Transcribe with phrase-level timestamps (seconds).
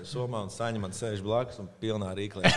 [0.00, 2.50] ir somā un saņem man sēž blakus un pilnā rīklē.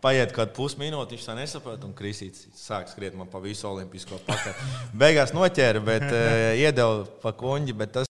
[0.00, 4.62] Paiet kādu pusminūti, viņš tā nesaprot, un Kristīts sāk skriet man pa visu olimpisko pakaļ.
[4.96, 8.08] Beigās noķēra, bet uh, iedeva pa kuņģi, bet tas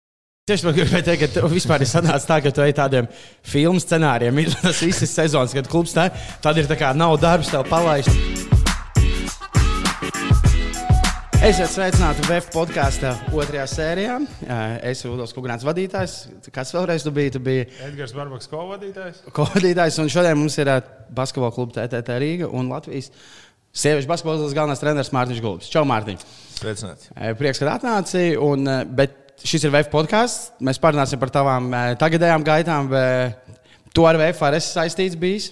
[0.51, 3.06] Tieši tā, gribēju teikt, ka vispār ir sanācis tā, ka tu ej tādiem
[3.46, 4.41] filmu scenārijiem.
[4.43, 6.09] Ir tas visas sezonas, kad klubs tā,
[6.43, 8.60] tad ir tā kā nav darbs, tev palaist.
[11.51, 14.21] Esiet sveicināti VF podkāstā otrajā sērijā.
[14.87, 16.12] Es esmu Rudolf Kungrāns vadītājs.
[16.55, 17.32] Kas vēlreiz tu biji?
[17.34, 19.24] Tu biji Edgars Barbaks, ko vadītājs?
[19.34, 19.98] Kodītājs.
[19.98, 20.70] Un šodien mums ir
[21.16, 23.10] basketbola kluba TTT Rīga un Latvijas
[23.74, 25.72] sieviešu basketbola galvenais treneris Mārtiņš Gulbis.
[25.74, 26.22] Čau, Mārtiņ!
[26.60, 27.10] Sveicināts!
[27.42, 28.24] Prieks, ka atnāci.
[28.38, 30.52] Un, bet šis ir VF podkāsts.
[30.62, 31.66] Mēs parunāsim par tavām
[31.98, 32.94] tagadējām gaitām.
[33.91, 35.50] Tu ar VF esi saistīts bijis.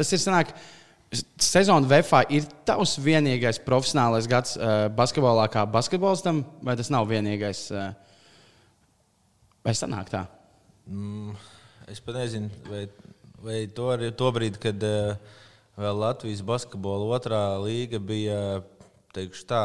[0.00, 0.56] Tas ir sanāk.
[1.10, 7.64] Sezona VFā ir tavs vienīgais profesionālais gads uh, basketbolā, kā basketbolistam, vai tas nav vienīgais?
[7.74, 7.88] Uh,
[9.66, 10.20] vai sanāk tā?
[10.86, 11.34] Mm,
[11.90, 12.84] es pat nezinu, vai,
[13.42, 15.34] vai to, arī, to brīdi, kad uh,
[15.80, 18.38] vēl Latvijas basketbola otrā līga bija,
[19.16, 19.64] teikšu tā,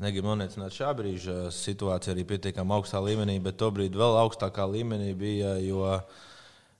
[0.00, 5.56] negribu noniecināt šā brīža situāciju arī pietiekami augstā līmenī, bet tobrīd vēl augstākā līmenī bija,
[5.66, 5.98] jo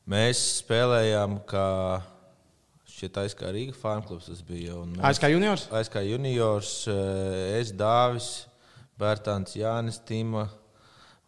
[0.07, 1.67] mēs spēlējām kā
[3.01, 4.75] Šķiet, ASK Rīga fanklubs tas bija.
[4.85, 5.63] Mēs, ASK juniors?
[5.73, 6.73] ASK juniors,
[7.57, 8.27] es Dāvis,
[9.01, 10.43] Bērtāns, Jānis Tīma.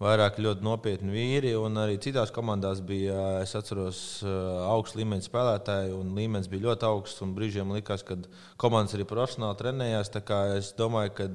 [0.02, 4.02] Vairāk ļoti nopietni vīri, un arī citās komandās bija, es atceros,
[4.66, 7.24] augsts līmeņa spēlētāji, un līmenis bija ļoti augsts.
[7.38, 8.18] Brīžiem likās, ka
[8.60, 10.12] komandas arī profesionāli trenējās.
[10.58, 11.30] Es domāju, ka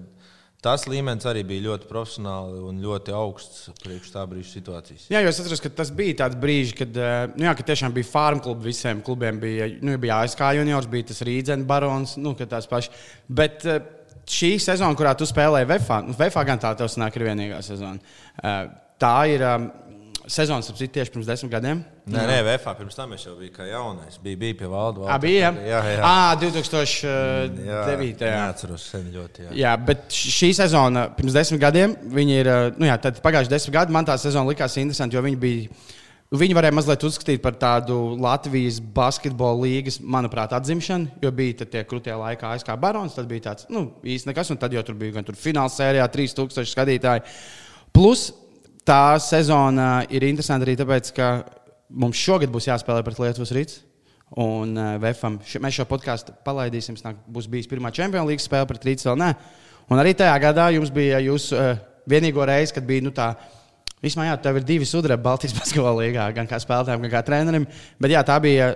[0.66, 5.03] Tas līmenis arī bija ļoti profesionāli un ļoti augsts priekš tā brīža situācijas.
[5.13, 7.94] Jā, jo es atceros, ka tas bija tāds brīdis, kad, eh, nu, jā, kad tiešām
[7.94, 8.66] bija farm klubi.
[8.72, 13.05] Visiem klubiem bija, nu, bija ASK juniors, bija tas Rīdzens barons, nu, tās pašas.
[13.30, 13.85] Bet eh,
[14.25, 18.17] šī sezona, kurā tu spēlēji VFā, nu, VFā gan tā tev sanāk, ir vienīgā sezona.
[18.41, 18.59] Eh,
[18.97, 19.45] tā ir
[20.28, 21.81] sezonas, ap citu, tieši pirms desmit gadiem.
[22.11, 24.17] Nē, nē, VFā pirms tam es jau biju kā jaunais.
[24.23, 25.03] Bija, bija pie valda.
[25.03, 25.14] valda.
[25.16, 26.02] À, bija, jā, jā.
[26.03, 28.23] À, 2009.
[28.23, 29.47] Jā, neatceros sen ļoti.
[29.47, 29.53] Jā.
[29.64, 33.96] jā, bet šī sezona pirms desmit gadiem, viņi ir, nu jā, tad pagājuši desmit gadi,
[33.96, 35.78] man tā sezona likās interesanti, jo viņi bija.
[36.28, 42.12] Viņi varēja mazliet uzskatīt par tādu Latvijas basketbola līnijas, manuprāt, atzimšanu, jo bija tie krūtie
[42.19, 43.16] laikā ASK Barons.
[43.16, 46.09] Tad bija tāds, nu, īsti nekas, un tad jau tur bija gan tur fināla sērijā
[46.12, 47.23] 3000 skatītāji.
[47.96, 48.25] Plus
[48.88, 51.28] tā sezona ir interesanta arī tāpēc, ka
[51.90, 53.84] mums šogad būs jāspēlē pret Lietuvas Rītu.
[54.44, 56.97] Un uh, VFam š, mēs šo podkāstu palaidīsim.
[57.00, 59.30] Snāk, būs bijis pirmā Champions League spēle pret Rītu vēl nē.
[59.88, 61.78] Un arī tajā gadā jums bija jūsu uh,
[62.12, 63.31] vienīgo reizi, kad bija nu, tā.
[64.03, 67.68] Vispār, jā, tev ir divi sudraba Baltijas basketbola līgā, gan kā spēlētājiem, gan kā trenerim.
[68.03, 68.74] Bet jā, tā bija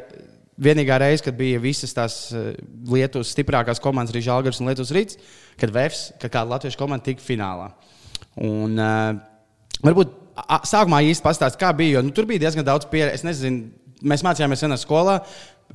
[0.62, 2.16] vienīgā reize, kad bija visas tās
[2.90, 5.20] Lietuvas stiprākās komandas, arī Žalgars un Lietuvas Rīts,
[5.60, 7.70] kad VFs, kad kāda latviešu komanda tika finālā.
[8.40, 9.20] Un, uh,
[9.82, 10.18] Varbūt
[10.70, 11.98] sākumā īsti pastāstīt, kā bija.
[11.98, 13.22] Jo, nu, tur bija diezgan daudz pieredzes.
[13.22, 13.72] Es nezinu,
[14.08, 15.22] mēs mācījāmies vienā skolā.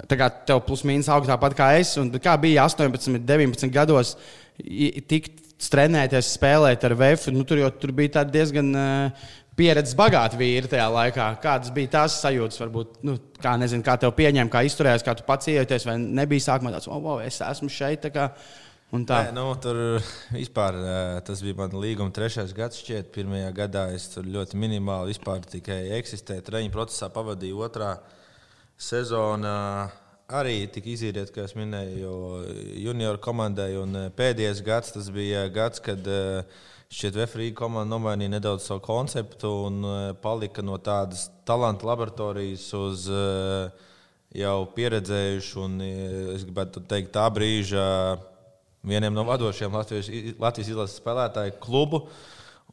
[0.07, 1.95] Tā kā tev plus mīnus augsts tāpat kā es.
[2.01, 4.15] Un kā bija 18, 19 gados
[5.09, 7.31] tikt trenēties, spēlēt ar VF.
[7.33, 11.31] Nu, tur, tur bija diezgan uh, pieredzes bagāti vīri tajā laikā.
[11.43, 12.61] Kādas bija tās sajūtas?
[12.61, 16.51] Varbūt, nu, kā, nezinu, kā tev pieņēma, kā izturējās, kā tu pats iejoties, vai nebija
[16.51, 18.05] sākumā tāds, oh, wow, es esmu šeit.
[18.87, 19.99] Nē, nu, tur
[20.31, 20.77] vispār
[21.27, 22.79] tas bija mans līguma trešais gads.
[22.85, 26.45] Šķiet, pirmajā gadā es tur ļoti minimāli vispār tikai eksistēju.
[26.47, 27.97] Treniņu procesā pavadīju otrā
[28.79, 29.57] sezonā.
[30.39, 32.13] Arī tika izīrēta, kā jau minēju,
[32.85, 33.73] junior komandai.
[34.15, 36.07] Pēdējais gads tas bija gads, kad
[36.87, 39.83] šķiet, Vefrīga komanda nomainīja nedaudz savu konceptu un
[40.23, 43.11] palika no tādas talantu laboratorijas uz
[44.31, 45.77] jau pieredzējušu un,
[46.39, 47.85] es gribētu teikt, tā brīža
[48.87, 50.09] vieniem no vadošajiem Latvijas,
[50.41, 52.07] Latvijas izlases spēlētāju klubu.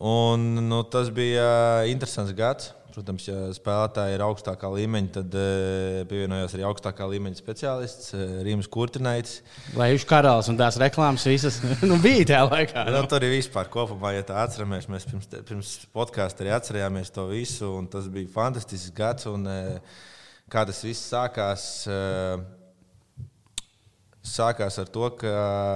[0.03, 2.71] Un, nu, tas bija interesants gads.
[2.93, 8.69] Protams, ja spēlētāji ir augstākā līmeņa, tad uh, pievienojās arī augstākā līmeņa speciālists uh, Rīgas
[8.69, 9.39] Kurtinaits.
[9.73, 11.57] Vai viņš karalis un tās reklāmas visas
[11.89, 12.85] nu, bija tajā laikā?
[12.93, 17.25] Nu, tur arī vispār kopumā, ja tā atceramies, mēs pirms, pirms podkāstā arī atcerējāmies to
[17.31, 17.71] visu.
[17.89, 19.25] Tas bija fantastisks gads.
[19.31, 20.03] Un, uh,
[20.53, 21.65] kā tas viss sākās?
[21.89, 22.62] Uh,
[24.23, 25.31] sākās ar to, ka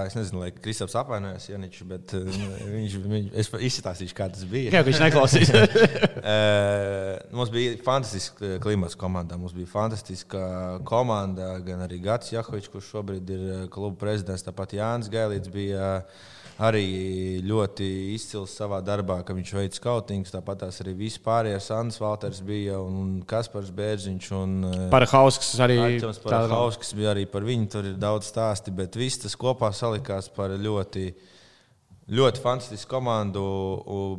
[0.07, 2.29] es nezinu, vai Kristaps apvainojas Janičs, bet uh,
[2.71, 4.71] viņš, viņš, es izstāstīšu, kā tas bija.
[4.77, 5.51] Jā, viņš neklausīs.
[5.51, 9.39] uh, mums bija fantastisks klimats komandā.
[9.39, 10.41] Mums bija fantastiska
[10.87, 15.93] komanda, gan arī Gats Jahovičs, kurš šobrīd ir uh, kluba prezidents, tāpat Jānis Gailīts bija.
[16.07, 20.33] Uh, arī ļoti izcils savā darbā, ka viņš veids skautingus.
[20.33, 24.31] Tāpat tās arī vispārējie Sandrs Valters bija un Kaspars Bērziņš.
[24.37, 25.79] Un, eh, par Hauskas arī.
[26.23, 30.29] Par Hauskas bija arī par viņu, tur ir daudz stāsti, bet viss tas kopā salikās
[30.33, 31.13] par ļoti ļoti
[32.39, 33.41] fantastisku komandu,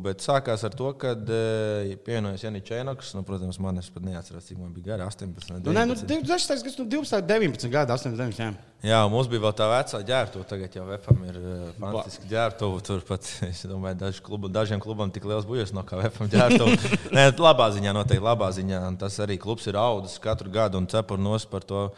[0.05, 3.15] bet sākās ar to, ka uh, pievienojās Janis Čēnoks.
[3.17, 5.55] Nu, protams, man es pat neatceros, cik man bija gara 18.
[5.65, 8.51] Nu, nē, nu, 16, kas, nu, 12, 19 gadi, 18, jā.
[8.85, 10.45] Jā, mums bija vēl tā vecā ģērbtuve.
[10.51, 12.85] Tagad jau VFM ir uh, fantastiski ģērbtuve.
[12.91, 16.95] Tur pat, es domāju, daži klubu, dažiem klubam tik liels buļbuļs no kā VFM ģērbtuve.
[17.17, 18.85] Nē, labā ziņā, noteikti labā ziņā.
[18.85, 21.95] Un tas arī klubs ir audzis katru gadu un cepur nos par to uh,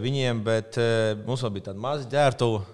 [0.00, 0.40] viņiem.
[0.48, 0.80] Bet
[1.28, 2.64] mums vēl bija tāda maza ģērbtuve.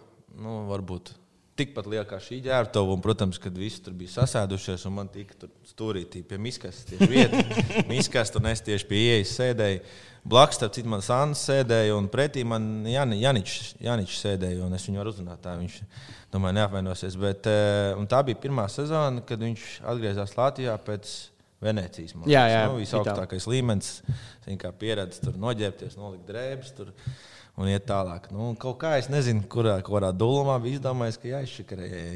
[0.41, 1.19] Nu, varbūt
[1.61, 2.97] tikpat liela kā šī ģērbtuve.
[2.97, 7.09] Un, protams, kad visi tur bija sasēdušies, un man tika tur stūrītī pie miskas, tieši
[7.11, 7.43] vieta.
[7.93, 9.83] miskas tur nes tieši pie ieejas sēdēja.
[10.31, 14.85] Blakus tam citam man Sāns sēdēja, un pretī man Jani, Janičs, Janičs sēdēja, un es
[14.89, 15.41] viņu varu uzrunāt.
[15.45, 15.79] Tā viņš,
[16.35, 17.17] domāju, neapvainosies.
[17.21, 21.15] Bet, eh, tā bija pirmā sezona, kad viņš atgriezās Latvijā pēc
[21.61, 22.15] Venecijas.
[22.29, 24.01] Jā, jā, nu, visaugstākais līmenis,
[24.61, 26.73] kā pieredze, tur noģērbties, nolikt drēbes.
[26.77, 26.93] Tur,
[27.61, 28.31] un iet tālāk.
[28.33, 31.33] Nu, kaut kā es nezinu, kurā, kurā dūlumā bija izdomājis, ka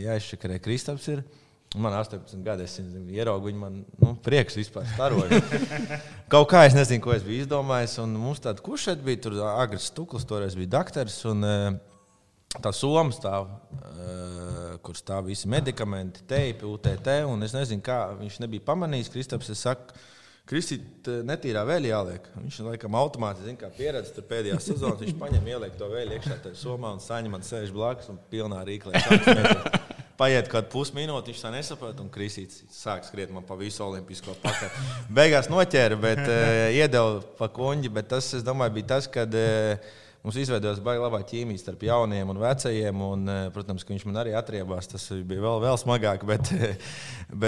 [0.07, 1.09] jāizšakarē, Kristaps.
[1.13, 1.25] Ir.
[1.75, 5.41] Man ir 18 gadi, es ieraugu viņu, man nu, prieks vispār staroja.
[6.33, 7.97] kaut kā es nezinu, ko es biju izdomājis.
[8.05, 11.19] Un mums tāda kušeta bija, tur agresīvs stukls, toreiz bija doktors.
[11.31, 11.67] Un, eh,
[12.63, 17.09] Tā soma stāv, uh, kur stāv visi medikamenti, teipi, UTT.
[17.43, 19.11] Es nezinu, kā viņš nebija pamanījis.
[19.11, 19.97] Kristaps, es saku,
[20.45, 22.27] Kristīt, netīrā vēl jāliek.
[22.37, 24.99] Viņš laikam automātiski zina, kā pieredze tur pēdējā sezonā.
[25.01, 28.59] Viņš paņem, ieliek to vēl iekšā tajā somā un saņem man sēž blakus un pilnā
[28.69, 29.01] rīklē.
[30.21, 34.37] Paiet kaut kādu pusminūti, viņš tā nesaprot, un Kristīts sāk skriet man pa visu olimpisko
[34.45, 34.77] pakaļ.
[35.17, 37.95] Beigās noķēra, bet uh, iedeva pa kuņģi.
[37.97, 42.31] Bet tas, es domāju, bija tas, kad uh, mums izveidojās baigta labā ķīmija starp jauniem
[42.37, 43.03] un vecajiem.
[43.09, 44.93] Un, uh, protams, ka viņš man arī atriebās.
[44.93, 46.53] Tas bija vēl, vēl smagāk, bet,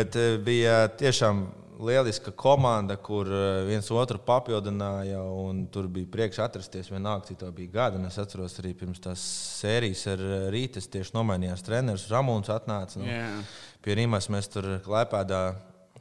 [0.00, 0.18] bet
[0.48, 1.44] bija tiešām
[1.80, 5.20] lieliska komanda, kur eh, viens otru papildināja.
[5.72, 8.00] Tur bija prieks atrasties vienalga, cik tā bija gada.
[8.08, 9.22] Es atceros arī pirms tās
[9.60, 12.08] sērijas ar eh, Rītas tieši nomainījās treneris.
[12.12, 13.56] Ramons atnāca nu, yeah.
[13.84, 14.30] pie Rīmas.
[14.32, 15.46] Mēs tur klēpēdā.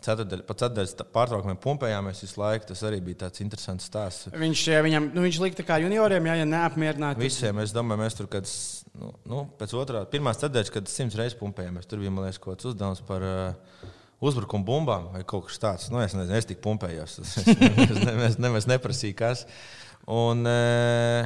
[0.06, 2.68] Ceturdaļ, pa ceturdaļas pārtraukumiem pumpējāmies visu laiku.
[2.70, 4.28] Tas arī bija tāds interesants stāsts.
[4.38, 7.24] Viņš, viņam, nu, viņš lika kā junioriem, jā, ja neapmierināti.
[7.24, 8.52] Visiem, es domāju, mēs tur, kad,
[9.02, 12.60] nu, nu, pēc otrā, pirmās ceturdaļas, kad simts reizes pumpējāmies, tur bija, man liekas, kaut
[12.60, 15.90] kāds uzdevums par uh, uzbrukuma bumbām vai kaut kas tāds.
[15.94, 17.18] Nu, es nezinu, es tik pumpējos.
[17.24, 17.36] Es
[18.10, 19.46] nemaz, nemaz neprasīju, kas.
[20.12, 21.26] Un, e,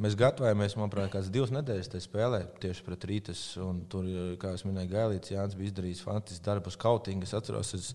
[0.00, 3.40] Mēs gatavojamies, manuprāt, kādas divas nedēļas tajā spēlē tieši pret Rītas.
[3.92, 4.06] Tur,
[4.40, 7.26] kā jau minēju, Gailīts Jānis bija izdarījis fantastisku darbu uz kautingu.
[7.28, 7.90] Es atceros, es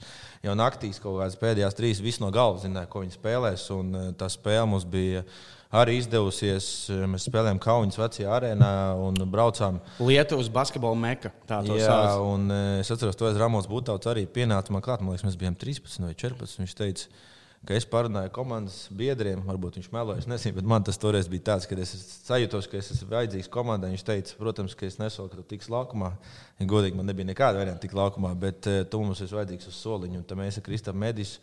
[0.45, 3.65] jau naktīs kaut kādas pēdējās trīs visu no galvas zināju, ko viņi spēlēs.
[3.73, 5.23] Un e, tā spēle mums bija
[5.73, 6.69] arī izdevusies.
[7.09, 8.71] Mēs spēlējām Kaunas vecajā arēnā
[9.01, 9.79] un braucām.
[10.03, 11.31] Lietuvas basketbola meka.
[11.49, 12.25] Jā, sauc.
[12.33, 15.03] un eh, es atceros, to Ramos Būtauts arī pienāca man klāt.
[15.03, 16.61] Man liekas, mēs bijām 13 vai 14.
[16.61, 17.09] Viņš teica,
[17.65, 21.47] ka es parunāju komandas biedriem, varbūt viņš meloja, es nezinu, bet man tas toreiz bija
[21.49, 21.93] tāds, ka es
[22.27, 23.91] sajūtos, ka es esmu vajadzīgs komandai.
[23.95, 26.13] Viņš teica, protams, ka es nesolu, ka tu tiks laukumā.
[26.61, 29.79] Ja godīgi, man nebija nekāda varianta tik laukumā, bet uh, tu mums esi vajadzīgs uz
[29.81, 30.21] soliņu.
[30.21, 31.41] Un tam mēs ar Kristapam Medisu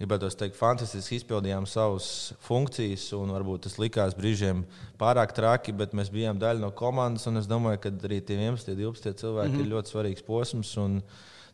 [0.00, 4.62] gribētu teikt, fantastiski izpildījām savas funkcijas, un varbūt tas likās brīžiem
[5.00, 7.28] pārāk traki, bet mēs bijām daļa no komandas.
[7.28, 9.66] Es domāju, ka arī tie 11, 12 cilvēki mm -hmm.
[9.66, 10.76] ir ļoti svarīgs posms.
[10.80, 11.02] Un,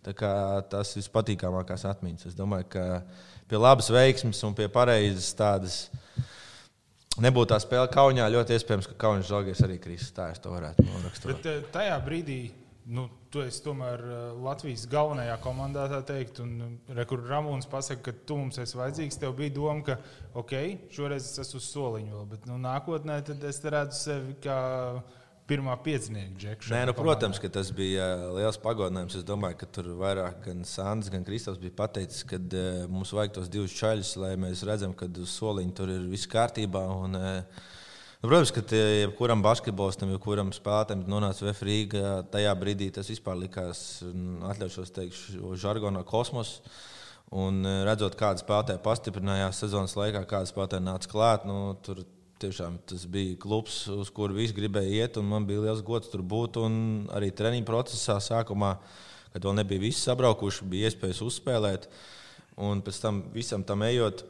[0.07, 2.27] tas ir vispatīkamākās atmiņas.
[2.27, 3.03] Es domāju, ka
[3.49, 5.91] pie labas veiksmes un pie pareizas tādas.
[7.19, 10.13] Nebūtu tā spēle Kaunijā, ļoti iespējams, ka Kaunis Zalgies arī krītas.
[10.13, 11.33] Tā es to varētu norakstīt.
[11.33, 12.53] Bet eh, tajā brīdī
[12.87, 16.41] nu, tu esi tomēr eh, Latvijas galvenajā komandā, tā teikt.
[16.45, 19.21] Un eh, rekur Ramons pasaka, ka tu mums esi vajadzīgs.
[19.23, 19.99] Tev bija doma, ka
[20.39, 20.57] ok,
[20.95, 23.21] šoreiz es esmu uz soliņa vēl, bet nu, nākotnē
[23.51, 24.59] es redzu sevi kā
[25.47, 26.73] pirmā piecinieka džekša.
[26.75, 29.19] Nē, nu, protams, ka tas bija eh, liels pagodinājums.
[29.21, 33.39] Es domāju, ka tur vairāk gan Sandrs, gan Kristofers bija pateicis, ka uh, mums vajag
[33.39, 36.87] tos divus čaļus, lai mēs redzam, ka uz soliņa tur ir viss kārtībā.
[37.03, 37.75] Un, uh,
[38.23, 43.81] Nu, protams, ka jebkuram basketbolistam, jebkuram spēlētājam nonāca VF Rīgā, tajā brīdī tas vispār likās,
[44.53, 45.19] atļaušos teikt,
[45.61, 46.55] žargonā kosmos.
[47.37, 52.01] Un e, redzot, kāda spēlētāja pastiprinājās sezonas laikā, kāda spēlētāja nāca klāt, nu, tur
[52.41, 55.19] tiešām tas bija klubs, uz kuru visi gribēja iet.
[55.21, 56.57] Man bija liels gods tur būt.
[57.17, 58.79] Arī treniņu procesā sākumā,
[59.35, 61.91] kad vēl nebija visi sabraukuši, bija iespējas uzspēlēt.
[62.65, 64.25] Un pēc tam visam tam ejot,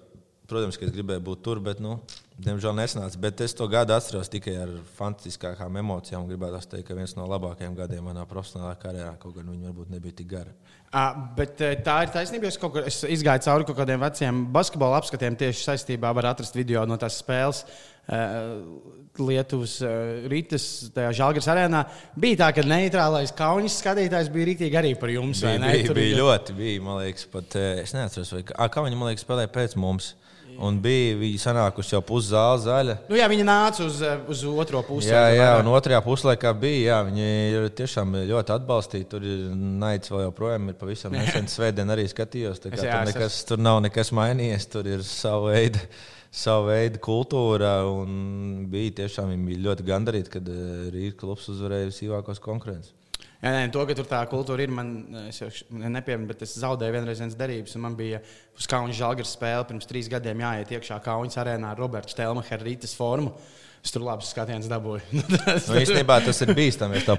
[0.46, 1.96] Protams, ka es gribēju būt tur, bet, nu,
[2.42, 3.18] diemžēl, nesanāca.
[3.20, 6.26] Bet es to gadu atceros tikai ar fantastiskākām emocijām.
[6.28, 10.18] Gribētu teikt, ka viens no labākajiem gadiem manā profesionālā karjerā, kaut gan viņi varbūt nebija
[10.20, 10.52] tik gari.
[10.96, 12.48] À, bet tā ir taisnība.
[12.48, 16.84] Es, kur, es izgāju cauri kaut kādiem veciem basketbola apskatiem tieši saistībā ar atrast video
[16.88, 17.64] no tās spēles.
[19.16, 19.78] Lietuvas
[20.30, 21.80] rītas, tajā Žalgaras arēnā.
[22.20, 25.40] Bija tā, ka neitrālais kaunis skatītājs bija rītīgi arī par jums.
[25.42, 29.24] Bija, bija, bija ļoti, bija, man liekas, pat es neatceros, vai kā viņi, man liekas,
[29.26, 30.12] spēlēja pēc mums.
[30.62, 32.96] Un bija viņa sanākusi jau puszāle zaļa.
[33.10, 34.00] Nu, jā, viņa nāca uz,
[34.32, 35.10] uz otro pusi.
[35.12, 36.82] Jā, jā, un otrajā puslaikā bija.
[36.86, 39.08] Jā, viņi tiešām ļoti atbalstīti.
[39.12, 40.70] Tur ir naids vēl joprojām.
[40.72, 42.62] Ir pavisam nesen svētdien arī skatījos.
[42.64, 44.68] Kā, jā, tur, nekas, tur nav nekas mainījies.
[44.72, 45.82] Tur ir sava veida,
[46.32, 47.78] sava veida kultūra.
[48.72, 52.94] Bija tiešām viņi bija ļoti gandarīti, kad eh, Rīgas klubs uzvarēja visīvākos konkurences.
[53.42, 54.94] Jā, nē, to, ka tur tā kultūra ir, man
[55.70, 57.76] nepiemina, bet es zaudēju vienreiz vienas derības.
[57.82, 58.22] Man bija
[58.56, 62.96] uz Kaunas žāģa spēle pirms trīs gadiem jāiet iekšā Kaunas arēnā ar Robertu Stelmacheru rītas
[62.96, 63.34] formu.
[63.84, 65.22] Es tur labi skatiens dabūju.
[65.44, 66.98] tas, nu, īstenībā tas ir bīstami.
[66.98, 67.14] Es tā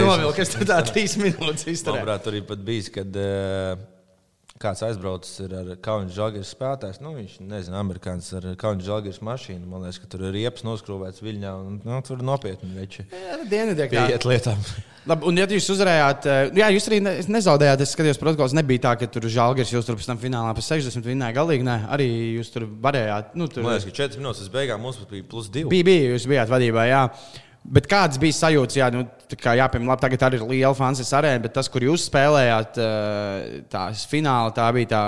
[0.00, 2.00] novilku, es tur tā trīs minūtes izturēju.
[2.00, 3.76] Manuprāt, tur ir pat bijis, kad uh,
[4.60, 7.00] kāds aizbraucis ar Kaunas žāģeres spēlētājs.
[7.00, 9.64] Nu, viņš nezina, amerikānis ar Kaunas žāģeres mašīnu.
[9.70, 11.56] Man liekas, ka tur ir riepas noskrūvēts viļņā.
[11.64, 13.06] Un, nu, tur nopietni veči.
[13.48, 14.60] Dienvidē kā iet lietām.
[15.08, 17.86] Labi, un, ja jūs uzvarējāt, eh, jā, jūs arī ne, nezaudējāt.
[17.86, 21.08] Es skatījos, protokols nebija tā, ka tur žēlgars jūs tur pēc tam finālā pa 60
[21.08, 21.64] vinnēja galīgi.
[21.64, 23.32] Nē, arī jūs tur varējāt.
[23.40, 23.64] Nu, tur...
[23.64, 25.70] Man liekas, ka 4 minūtes beigās mums bija plus 2.
[25.72, 27.06] Bija, bija, jūs bijāt vadībā, jā.
[27.60, 28.78] Bet kāds bija sajūta?
[28.78, 29.02] Jā, nu,
[29.36, 34.06] jāpiemina, labi, tagad arī ir liela fanses arēna, bet tas, kur jūs spēlējāt, eh, tās
[34.08, 35.02] fināla, tā bija tā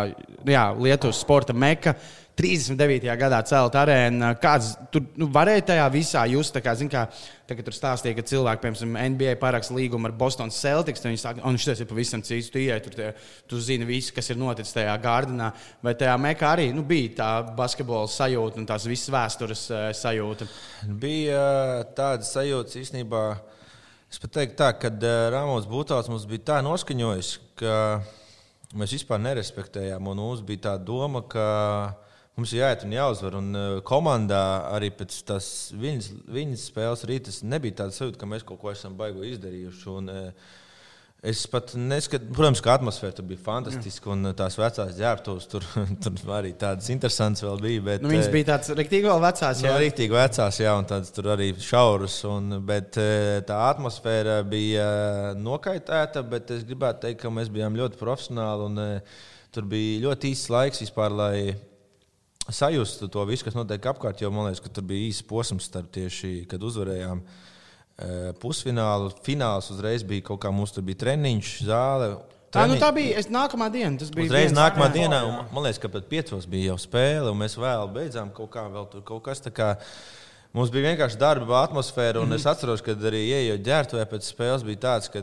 [0.44, 1.96] jā, Lietuvas sporta meka.
[2.38, 3.04] 39.
[3.20, 4.30] gadā celt arēnu.
[4.40, 7.04] Kāds tur nu, varēja tajā visā just, kā, zin, kā,
[7.48, 11.60] tā, tur stāstīja, ka cilvēki, piemēram, NBA paraksta līgumu ar Bostonas Celtics, viņi saka, un
[11.60, 12.48] šis ir pavisam cits.
[12.52, 13.10] Tu ienāc tur, tie,
[13.50, 15.50] tu zini visu, kas ir noticis tajā gardinā.
[15.84, 20.48] Vai tajā mekā arī nu, bija tā basketbola sajūta un tās visas vēstures uh, sajūta?
[20.88, 23.26] Bija uh, tāda sajūta īstenībā.
[24.12, 27.76] Es pat teiktu, tā, ka uh, Rāmons Būtājs mums bija tā noskaņojis, ka
[28.72, 30.08] mēs vispār nerespektējām.
[30.08, 31.46] Mums bija tā doma, ka
[32.38, 33.38] mums ir jāiet un jāuzvar.
[33.40, 35.46] Un uh, komandā arī pēc tās
[35.76, 39.88] viņas, viņas spēles rītas nebija tāda sajūta, ka mēs kaut ko esam baigo izdarījuši.
[39.96, 40.58] Un, uh,
[41.22, 45.66] Es pat neskatu, protams, ka atmosfēra bija fantastiska, un tās vecās ģērbtuves tur,
[46.02, 47.82] tur arī tādas interesantas vēl bija.
[47.86, 49.70] Bet, nu, viņas bija tādas rīktīgi vēl vecās, jā.
[49.70, 52.16] Nu, rīktīgi vecās, jā, un tādas tur arī šauras.
[52.26, 52.98] Un, bet
[53.46, 54.88] tā atmosfēra bija
[55.38, 60.50] nokaitēta, bet es gribētu teikt, ka mēs bijām ļoti profesionāli, un tur bija ļoti īsts
[60.50, 61.36] laiks vispār, lai
[62.48, 64.22] sajustu to visu, kas notiek apkārt.
[64.22, 69.12] Jo man liekas, ka tur bija īsts posms starp tieši, kad uzvarējām e, pusfinālu.
[69.26, 72.14] Fināls uzreiz bija kaut kā mums tur bija treniņš, zāle.
[72.52, 73.94] Tā, nu, tā bija es, nākamā diena.
[74.00, 74.96] Tas bija uzreiz nākamā jā.
[74.98, 75.22] dienā.
[75.28, 78.66] Un, man liekas, ka pat piecos bija jau spēle, un mēs vēl beidzām kaut kā
[78.72, 79.86] vēl tur kaut kas tāds.
[80.52, 84.66] Mums bija vienkārši darba atmosfēra, un mm es atceros, ka arī ieejot ģērbtuvē pēc spēles
[84.66, 85.22] bija tāds, ka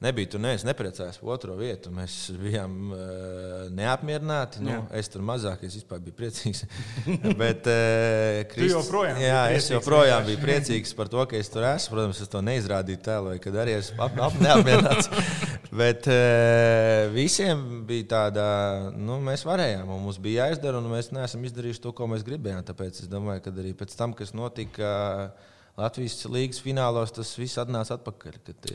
[0.00, 1.90] nebija tur neviens nepriecājās par otro vietu.
[1.92, 4.62] Mēs bijām uh, neapmierināti.
[4.64, 6.64] Nu, es tur mazāk, es vispār biju priecīgs.
[7.40, 8.72] Bet, uh, Krist...
[8.72, 11.98] joprojām jā, es joprojām biju priecīgs par to, ka es tur esmu.
[11.98, 15.12] Protams, es to neizrādīju tēlā, kad arī esmu ap, ap, neapmierināts.
[15.82, 18.48] Bet uh, visiem bija tāda,
[18.96, 22.64] nu, mēs varējām, un mums bija jāizdara, un mēs neesam izdarījuši to, ko mēs gribējām.
[22.72, 24.96] Tāpēc es domāju, ka arī pēc tam, kas notika.
[25.28, 28.38] Uh, Latvijas līnijas finālos tas viss atnāca atpakaļ.
[28.46, 28.68] Kad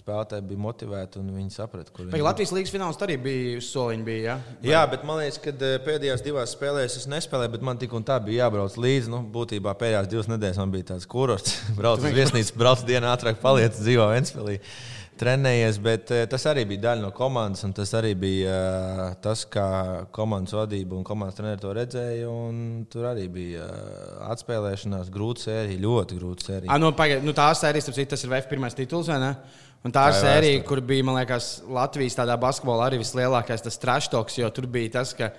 [0.00, 2.24] spēlētāji bija motivēti un viņi saprata, kur viņi ir.
[2.26, 4.06] Latvijas līnijas fināls arī bija uz soliņa.
[4.06, 4.36] Bija, ja?
[4.48, 4.70] Vai?
[4.70, 8.06] Jā, bet man liekas, ka eh, pēdējās divās spēlēs es nespēlēju, bet man tik un
[8.06, 9.12] tā bija jābrauc līdzi.
[9.12, 11.58] Nu, būtībā pēdējās divas nedēļas man bija tāds kurorts.
[11.78, 14.60] Braucu uz viesnīcu, braucu dienā ātrāk, paliec dzīvo Ventspēlī
[15.20, 17.64] trenējies, bet uh, tas arī bija daļa no komandas.
[17.76, 19.66] Tas arī bija uh, tas, kā
[20.14, 22.32] komandas vadība un komandas treneris to redzēja.
[22.92, 26.72] Tur arī bija uh, atspēlēšanās, grūta sērija, ļoti grūta sērija.
[26.72, 29.32] A, nu, pagaid, nu, tā sērija, tas ir VF pirmais tituls, vai ne?
[29.86, 34.66] Un tā ir sērija, kur bija, liekas, Latvijas basketbolā arī vislielākais tas traštoks, jo tur
[34.70, 35.30] bija tas, ka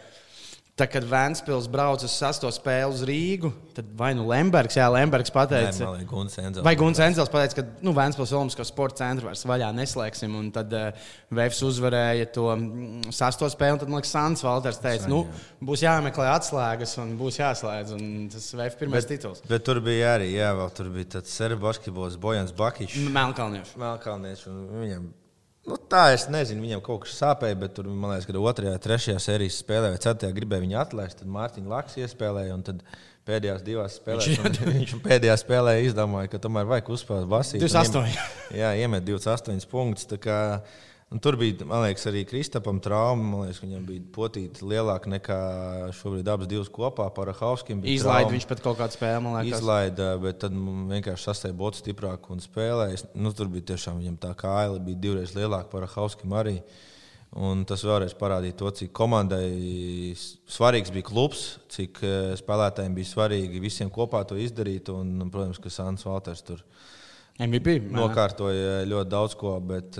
[0.78, 5.34] Tā, kad Vēnspils brauca uz sasto spēli uz Rīgu, tad vai nu Lembergs, jā, Lembergs
[5.34, 9.42] pateica, Nē, Guns Enzels, vai Guns Enzels pateica, ka nu, Vēnspils Olimpisko sporta centru vairs
[9.50, 10.38] vaļā neslēgsim.
[10.38, 14.78] Un tad uh, Vēfs uzvarēja to mm, sasto spēli, un tad, man liekas, Sants Valters
[14.84, 15.24] teica, San, nu,
[15.66, 17.98] būs jāmeklē atslēgas un būs jāslēdz.
[17.98, 19.42] Un tas Vēfs pirmais bet, tituls.
[19.50, 23.02] Bet tur bija arī, jā, vēl tur bija tāds serbu basketbols Bojans Bakišs.
[23.18, 23.82] Melnkalniešu.
[23.82, 24.60] Melnkalniešu.
[25.68, 29.20] Nu, tā es nezinu, viņam kaut kas sāpēja, bet tur, man liekas, kad otrajā, trešajā
[29.20, 31.20] sērijas spēlē vai ceturtajā gribēja viņu atlaist.
[31.20, 32.86] Tad Mārtiņš Laks iespēlēja, un tad
[33.28, 37.66] pēdējās divās spēlēs viņš, viņš pēdējā spēlē izdomāja, ka tomēr vajag uzspēlēt basīt.
[37.66, 38.30] 28.
[38.56, 40.08] Jā, iemet 28 punktus.
[41.08, 43.46] Un tur bija, man liekas, arī Kristapam trauma.
[43.46, 45.38] Liekas, viņam bija potīta lielāka nekā
[45.96, 47.06] šobrīd abas divas kopā.
[47.16, 48.02] Parahauskim bija.
[48.02, 49.62] Izlaida viņš pat kaut kādu spēli, man liekas.
[49.62, 53.08] Izlaida, bet tad vienkārši sastāja bots stiprāk un spēlēja.
[53.16, 56.58] Nu, tur bija tiešām viņam tā kāja bija divreiz lielāka par Hauskim arī.
[57.38, 59.48] Un tas vēlreiz parādīja to, cik komandai
[60.18, 64.92] svarīgs bija klubs, cik eh, spēlētājiem bija svarīgi visiem kopā to izdarīt.
[64.92, 66.64] Un, protams, ka Sants Valters tur
[67.38, 69.54] MVP, nokārtoja ļoti daudz ko.
[69.62, 70.00] Bet,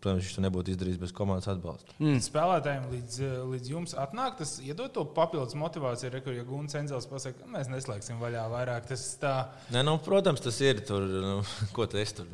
[0.00, 1.94] protams, viņš to nebūtu izdarījis bez komandas atbalsta.
[1.98, 2.18] Mm.
[2.24, 3.18] Spēlētājiem līdz,
[3.52, 6.12] līdz jums atnāk, tas iedod to papildus motivāciju.
[6.16, 8.88] Reku, ja Guns Enzels pasakā, mēs neslēgsim vaļā vairāk.
[8.90, 9.34] Tas tā.
[9.74, 11.38] Ne, nu, protams, tas ir tur, nu,
[11.76, 12.28] ko tu esi tur.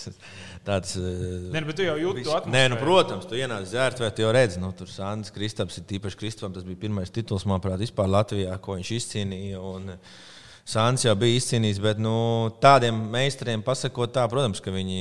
[0.68, 2.54] Tāds, Nē, bet tu jau jūti to atmosfēru.
[2.54, 6.20] Nē, nu, protams, tu ienāc zērtvē, tu jau redzi, nu, tur Sandrs Kristaps ir tīpaši
[6.20, 9.60] Kristapam, tas bija pirmais tituls, manuprāt, vispār Latvijā, ko viņš izcīnīja.
[9.60, 9.98] Un,
[10.64, 12.14] Sāns jau bija izcīnījis, bet nu,
[12.62, 15.00] tādiem meistariem pasakot, tā, protams, ka viņi,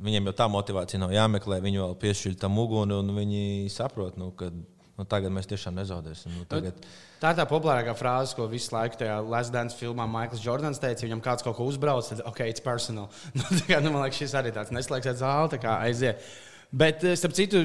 [0.00, 1.58] viņiem jau tā motivācija nav jāmeklē.
[1.60, 3.42] Viņi vēl piešķir tam uguni un viņi
[3.74, 6.32] saprot, nu, ka nu, tagad mēs tiešām nezaudēsim.
[6.38, 6.80] Nu, tagad...
[7.20, 11.04] Tā ir tā populārākā frāze, ko visu laiku tajā Last Dance filmā Maikls Jordans teica.
[11.04, 13.12] Viņam kāds kaut ko uzbrauc, tad ok, it's personal.
[13.38, 16.24] nu, kā, nu, man liekas, šis arī tāds neslēgts zāle, tā kā aiziet.
[16.72, 17.62] Bet, eh, starp citu,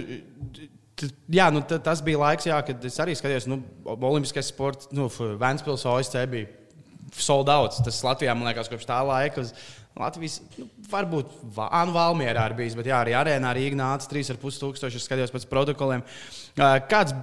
[1.30, 5.86] Jā, nu, tas bija laiks, jā, kad es arī skatījos, nu, Olimpiskais sports, nu, Vēnspils
[5.86, 6.48] OSC bija
[7.14, 7.78] sold out.
[7.86, 9.46] Tas Latvijā, man liekas, kopš tā laika.
[9.98, 15.00] Latvijas, nu, varbūt Vānu Valmjerā ir bijis, bet jā, arī arēnā Rīgā nāca 3,5 tūkstoši.
[15.00, 16.06] Es skatījos pēc protokoliem.
[16.90, 17.16] Kāds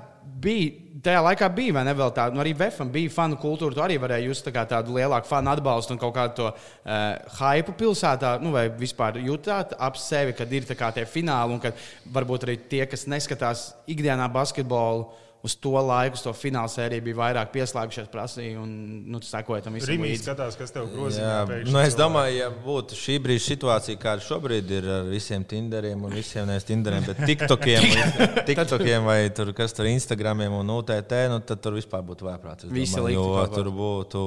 [0.45, 3.77] bija tajā laikā, bija ne vēl tāda, nu, arī VFM bija fanu kultūra.
[3.77, 7.75] Tu arī varēji just tā tādu lielāku fanu atbalstu un kaut kādu to uh, hypu
[7.81, 11.77] pilsētā, nu, vai vispār jutāt ap sevi, kad ir tie fināli un kad
[12.15, 15.11] varbūt arī tie, kas neskatās ikdienā basketbolu
[15.45, 18.71] uz to laiku, uz to fināla sēriju bija vairāk pieslēgušies, prasīja un
[19.13, 19.93] nu, sekoja tam visam.
[19.93, 21.43] Rīgā skatās, kas tev grozīja.
[21.69, 26.17] Nu, es domāju, ja būtu šī brīža situācija, kāda šobrīd ir ar visiem Tinderiem un
[26.17, 27.85] visiem nevis Tinderiem, bet TikTokiem,
[28.49, 32.71] TikTokiem vai tur, kas tur Instagramiem un UTT, nu, tad tur vispār būtu vērprāts.
[32.73, 33.19] Visi likti.
[33.19, 34.25] Jo tur būtu.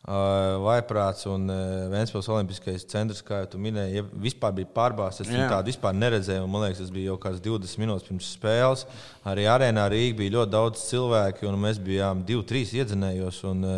[0.00, 1.44] Vaiprāts un
[1.92, 5.26] Vēnspils Olimpiskais centrs, kā jau minēji, vispār bija pārbāzts.
[5.26, 6.46] Es tādu vispār neredzēju.
[6.48, 8.86] Man liekas, tas bija jau kāds 20 minūtes pirms spēles.
[9.28, 13.44] Arī arēnā Rīgā bija ļoti daudz cilvēku, un mēs bijām divi, trīs iedzinējos.
[13.52, 13.68] Un,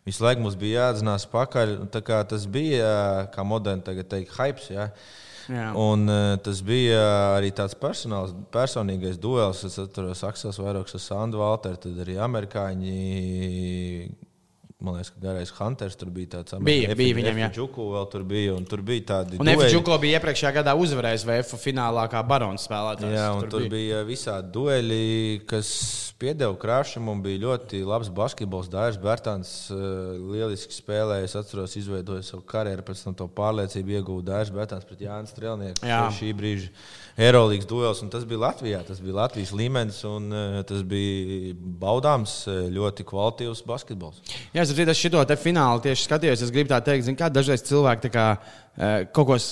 [0.00, 1.74] Visu laiku mums bija jāatzinās pakaļ.
[1.92, 2.86] Tas bija,
[3.34, 4.64] kā moderni tagad teikt, hype.
[4.72, 4.86] Ja?
[5.50, 5.66] Jā.
[5.78, 7.02] Un, uh, tas bija
[7.36, 9.60] arī tāds personāls, personīgais duels.
[9.66, 12.96] Es atceros, Aksels Vairoks ar Sandu Valteru, tad arī amerikāņi
[14.80, 17.48] Man liekas, ka garais Hunters tur bija tāds- bija, bija viņam, jā.
[17.52, 19.40] Džuku vēl tur bija, un tur bija tādi.
[19.40, 23.12] Un Džuku bija iepriekšējā gadā uzvarējis VF finālā kā barons spēlētājs.
[23.12, 25.68] Jā, un tur, tur bija, bija visādi dueli, kas
[26.20, 28.70] piedeva krāšam, un bija ļoti labs basketbols.
[28.72, 31.28] Dārzs Bērtāns uh, lieliski spēlēja.
[31.28, 35.84] Es atceros, izveidoja savu karjeru, pēc tam to pārliecību ieguva Dārzs Bērtāns pret Jānis Strelnieku.
[36.16, 36.72] Šī brīža
[37.20, 38.82] Eirolandes duels, un tas bija Latvijā.
[38.86, 44.22] Tas bija Latvijas līmenis, un uh, tas bija baudāms, ļoti kvalitatīvs basketbols.
[44.54, 46.46] Jā, es dzirdēju šo finālu tieši skatījos.
[46.46, 48.30] Es gribu tā teikt, kā dažreiz cilvēki kā,
[49.12, 49.42] kaut ko.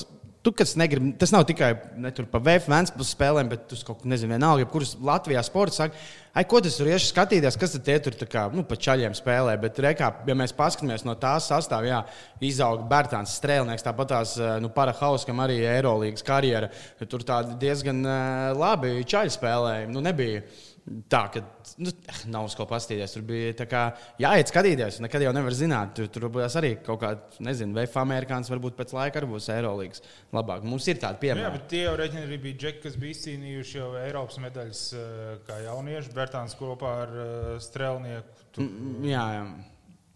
[0.48, 4.64] Tu, negrib, tas nav tikai ne, par VFM spēlēm, bet tu kaut ko nezini, vienalga,
[4.70, 5.98] kurš Latvijā sports saka,
[6.32, 9.58] ai, ko tas tur iešu skatīties, kas tad tur kā, nu, pa čaļiem spēlē.
[9.60, 12.00] Bet, rekā, ja mēs paskatāmies no tās sastāvā, jā,
[12.48, 16.72] izauga Bērtāns Strēlnieks, tāpat tās nu, Parahauskam arī Eirolandes karjera.
[17.04, 17.26] Tur
[17.60, 19.92] diezgan uh, labi čaļi spēlēja.
[19.92, 20.46] Nu, nebija
[21.10, 21.42] tā, ka
[21.82, 21.92] nu,
[22.32, 23.14] nav uz ko paskatīties.
[23.14, 23.82] Tur bija kā,
[24.20, 25.00] jāiet skatīties.
[25.04, 25.94] Nekad jau nevar zināt.
[25.98, 30.04] Tur, tur būs arī kaut kāda, nezinu, vai amerikānis varbūt pēc laika arī būs Eirolandes
[30.34, 30.66] labāk.
[30.68, 31.46] Mums ir tādi piemēri.
[31.46, 35.32] Jā, bet tie jau reģioni arī bija džeki, kas bija izcīnījuši jau Eiropas medaļas eh,
[35.48, 36.14] kā jaunieši.
[36.18, 38.46] Bērtāns kopā ar uh, Strēlnieku.
[38.54, 38.64] Tur...
[38.64, 39.44] Mm, jā, jā.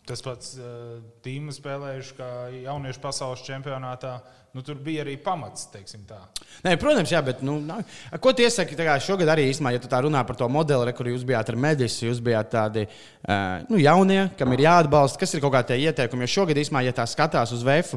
[0.09, 2.29] Tas pats uh, tīma spēlējuši kā
[2.65, 4.17] jauniešu pasaules čempionātā.
[4.53, 6.19] Nu, tur bija arī pamats, teiksim tā.
[6.67, 7.87] Nē, protams, jā, bet nu, nav.
[8.21, 11.09] ko tu iesaki šogad arī īstenībā, ja tu tā runā par to modeli, re, kur
[11.09, 15.41] jūs bijāt ar medļus, jūs bijāt tādi uh, nu, jaunie, kam ir jāatbalsta, kas ir
[15.41, 16.27] kaut kādi ieteikumi.
[16.27, 17.95] Jo šogad īstenībā, ja tā skatās uz VF,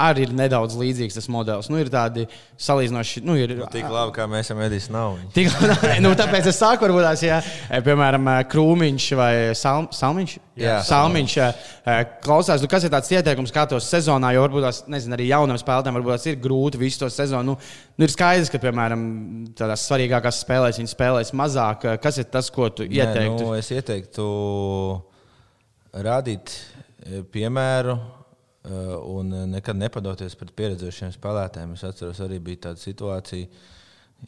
[0.00, 1.68] arī ir nedaudz līdzīgs tas modelis.
[1.70, 2.24] Nu, ir tādi
[2.60, 3.22] salīdzinoši.
[3.26, 4.88] Nu, ir, nu, tik labi, kā mēs esam Edijs.
[4.92, 5.18] Nav.
[5.34, 5.50] Tik,
[6.04, 7.38] nu, tāpēc es sāku varbūt tās, ja,
[7.86, 10.34] piemēram, Krūmiņš vai Sal, Salmiņš.
[10.58, 11.36] Jā, Salmiņš
[12.22, 15.58] klausās, nu, kas ir tāds ieteikums, kā tos sezonā, jo varbūt tās, nezinu, arī jaunam
[15.58, 17.54] spēlētājam varbūt tās ir grūti visu to sezonu.
[17.54, 17.56] Nu,
[17.98, 19.06] nu, ir skaidrs, ka, piemēram,
[19.58, 21.88] tādās svarīgākās spēlēs viņi spēlēs mazāk.
[22.02, 23.38] Kas ir tas, ko tu ieteiktu?
[23.42, 24.28] Nē, nu, es ieteiktu
[26.06, 26.54] rādīt
[27.34, 28.23] piemēru Eh,
[28.64, 31.74] un nekad nepadoties pret pieredzējušiem spēlētājiem.
[31.76, 33.48] Es atceros, arī bija tāda situācija.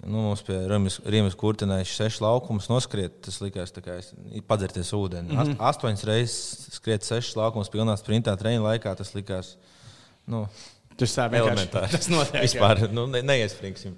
[0.02, 3.16] Nu, mums pie Rīgas kurtenēs sešas laukumus noskriet.
[3.24, 3.96] Tas likās, kā
[4.48, 5.32] padzerties ūdeni.
[5.32, 5.56] Mm -hmm.
[5.70, 8.94] Astoņas reizes skriet sešas laukumus pilnā sprintā treniņa laikā.
[8.96, 9.56] Tas likās.
[10.26, 10.46] Nu,
[10.96, 12.42] Tas tā vienkārši tas notiek.
[12.42, 13.96] Vispār nu, ne, neiespringsim.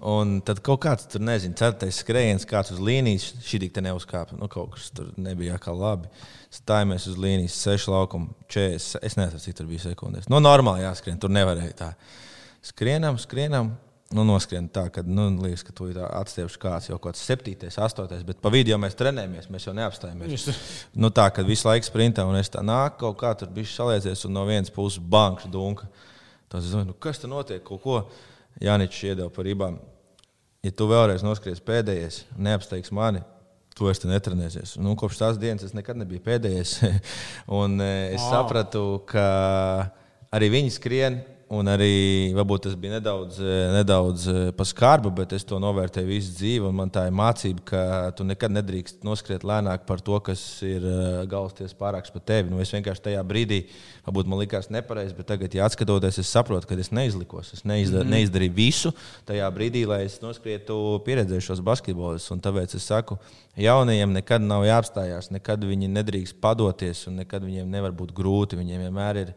[0.00, 4.38] Un tad kaut kāds tur, nezinu, ceturtais skrējiens, kāds uz līnijas, šī dikta neuzkāpa.
[4.38, 6.08] Nu, kaut kas tur nebija kā labi.
[6.08, 9.00] Uh, Stājamies uz līnijas, 6 laukumu, 40.
[9.06, 10.28] Es nezinu, cik tur bija sekundēs.
[10.28, 11.88] Nu, normāli jāskrien, tur nevarēja tā.
[12.66, 13.72] Skrienam, skrienam.
[14.12, 17.54] Nu, noskrien tā, ka nu, liekas, ka tu ir atstiepts kāds jau kaut kāds 7,
[17.72, 20.50] 8, bet pa vidu jau mēs trenējamies, mēs jau neapstājamies.
[21.00, 24.26] nu, tā, kad visu laiku sprintā un es tā nāku, kaut kā tur bija saliecies
[24.28, 25.88] un no vienas puses bankas dunka.
[26.52, 27.64] Tas, nu, kas tur notiek?
[27.64, 28.02] Kaut ko
[28.60, 29.80] Jānis iedeva par rībām.
[30.62, 33.24] Ja tu vēlreiz noskries pēdējais, neapsteigs mani,
[33.82, 34.76] tu vairs netrenēsies.
[34.78, 36.76] Nu, kopš tās dienas es nekad nebiju pēdējais.
[37.60, 38.28] un es wow.
[38.38, 39.26] sapratu, ka
[40.32, 41.18] arī viņi skrien
[41.52, 43.36] Un arī varbūt tas bija nedaudz,
[43.74, 44.24] nedaudz
[44.56, 46.70] paskarba, bet es to novērtēju visu dzīvi.
[46.72, 47.80] Man tā ir mācība, ka
[48.16, 52.48] tu nekad nedrīkst noskriet lēnāk par to, kas ir eh, galvasties pārāks par tevi.
[52.48, 53.58] Nu, es vienkārši tajā brīdī,
[54.06, 57.52] varbūt man likās nepareizi, bet tagad, ja atskatoties, es saprotu, ka es neizlikos.
[57.58, 58.14] Es neizda, mm -hmm.
[58.16, 58.94] neizdarīju visu
[59.28, 62.40] tajā brīdī, lai es noskrietu pieredzējušos basketbolistus.
[62.46, 63.18] Tāpēc es saku,
[63.60, 68.56] jaunajiem nekad nav jāapstājās, nekad viņi nedrīkst padoties un nekad viņiem nevar būt grūti.
[68.56, 69.34] Viņiem vienmēr ir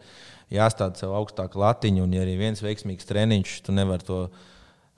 [0.54, 4.20] jāstāda sev augstāk latiņu, un ja arī viens veiksmīgs treniņš, tu nevari to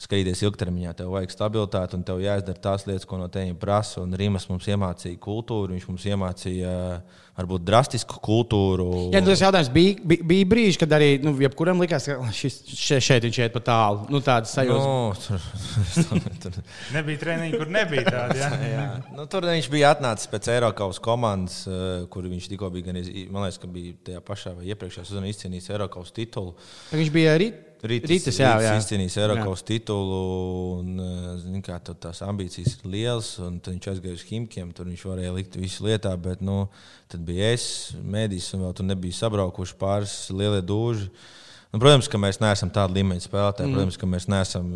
[0.02, 0.94] skatīties ilgtermiņā.
[0.98, 4.04] Tev vajag stabilitāti, un tev jāizdara tās lietas, ko no tevis prasa.
[4.04, 6.74] Un Rīmas mums iemācīja kultūru, viņš mums iemācīja
[7.38, 8.88] varbūt drastisku kultūru.
[9.14, 13.06] Jā, tas jautājums bija, bija, bija brīži, kad arī nu, jebkuram likās, ka šis, šeit,
[13.06, 14.08] šeit viņš iet pa tālu.
[14.14, 15.30] Nu, tādas sajūtas.
[16.08, 16.66] No, tur, tur.
[16.94, 18.40] nebija treniņi, kur nebija tādi.
[18.40, 18.50] Ja?
[18.76, 18.86] jā,
[19.18, 22.90] nu, tur viņš bija atnācis pēc Eiropas komandas, eh, kur viņš tikko bija.
[22.90, 23.02] Gan,
[23.34, 26.54] man liekas, ka bija tajā pašā vai iepriekšējā sezonā izcīnījis Eiropas titulu.
[26.94, 27.52] Viņš bija arī
[27.86, 28.72] Rītas, Rītas, jā, jā.
[28.80, 30.20] izcīnījis Eiropas titulu.
[30.80, 31.02] Un,
[31.44, 33.30] zin, kā, tās ambīcijas ir lielas.
[33.38, 34.72] Viņš aizgāja uz Himkiem.
[34.76, 36.16] Tur viņš varēja likt visu lietā.
[36.22, 36.64] Bet nu,
[37.12, 37.68] tad bija es,
[38.02, 41.12] mēdīs, un vēl tur nebija sabraukuši pāris lielie dūži.
[41.74, 43.70] Nu, protams, ka mēs neesam tādi līmeņa spēlētāji.
[43.70, 43.78] Mm.
[43.78, 44.74] Protams, ka mēs neesam.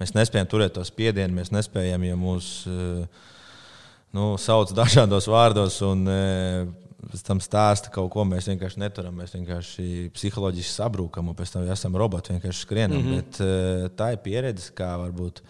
[0.00, 2.48] Mēs nespējam turēt to spiedienu, mēs nespējam, ja mūs
[4.14, 5.76] nu, sauc dažādos vārdos.
[5.86, 6.08] Un,
[7.10, 9.16] pēc tam stāsta kaut ko, mēs vienkārši neturam.
[9.20, 13.00] Mēs vienkārši psiholoģiski sabrūkam, un pēc tam esam roboti, vienkārši skrienam.
[13.00, 13.16] Mm -hmm.
[13.16, 15.42] Bet, uh, tā ir pieredze, kā varbūt,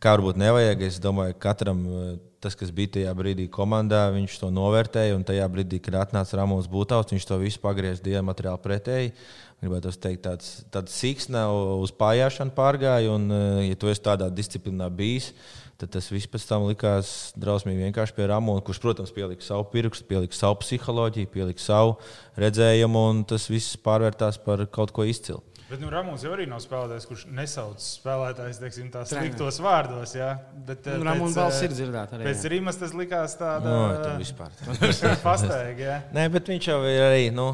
[0.00, 0.82] kā varbūt nevajag.
[0.82, 5.16] Es domāju, ka katram uh, tas, kas bija tajā brīdī komandā, viņš to novērtēja.
[5.16, 9.12] Un tajā brīdī, kad atnāca Rāmons Būtauts, viņš to visu pagriezīs diametrāli pretēji.
[9.60, 11.48] Gribētu teikt, tāds, tāds siksna
[11.80, 16.28] uz pājāšanu pārgāja, un, uh, ja tu esi tādā disciplinā bijis, tad tad tas viss
[16.30, 17.10] pēc tam likās
[17.40, 21.98] drausmīgi vienkārši pie Ramona, kurš, protams, pielika savu pirkstu, pielika savu psiholoģiju, pielika savu
[22.40, 25.42] redzējumu, un tas viss pārvērtās par kaut ko izcilu.
[25.66, 30.12] Bet nu, Ramons jau arī nav spēlētājs, kurš nesauc spēlētājs, teiksim, tā sliktos vārdos.
[30.14, 30.28] Jā.
[30.68, 32.28] Bet, nu, Ramons balss ir dzirdēts arī.
[32.28, 34.54] Pēc Rīmas tas likās tāda no, vispār.
[35.26, 35.98] Pasteigta.
[36.14, 37.48] Nē, bet viņš jau ir arī, nu,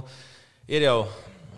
[0.69, 0.99] ir jau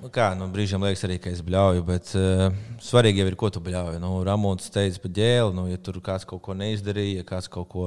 [0.05, 2.51] Nu, kā, nu, brīžiem liekas, arī, ka es bļauju, bet uh,
[2.85, 3.95] svarīgi jau ir, ko tu bļauj.
[4.03, 7.71] Nu, Ramons teica par ģēli, nu, ja tur kāds kaut ko neizdarīja, ja kāds kaut
[7.73, 7.87] ko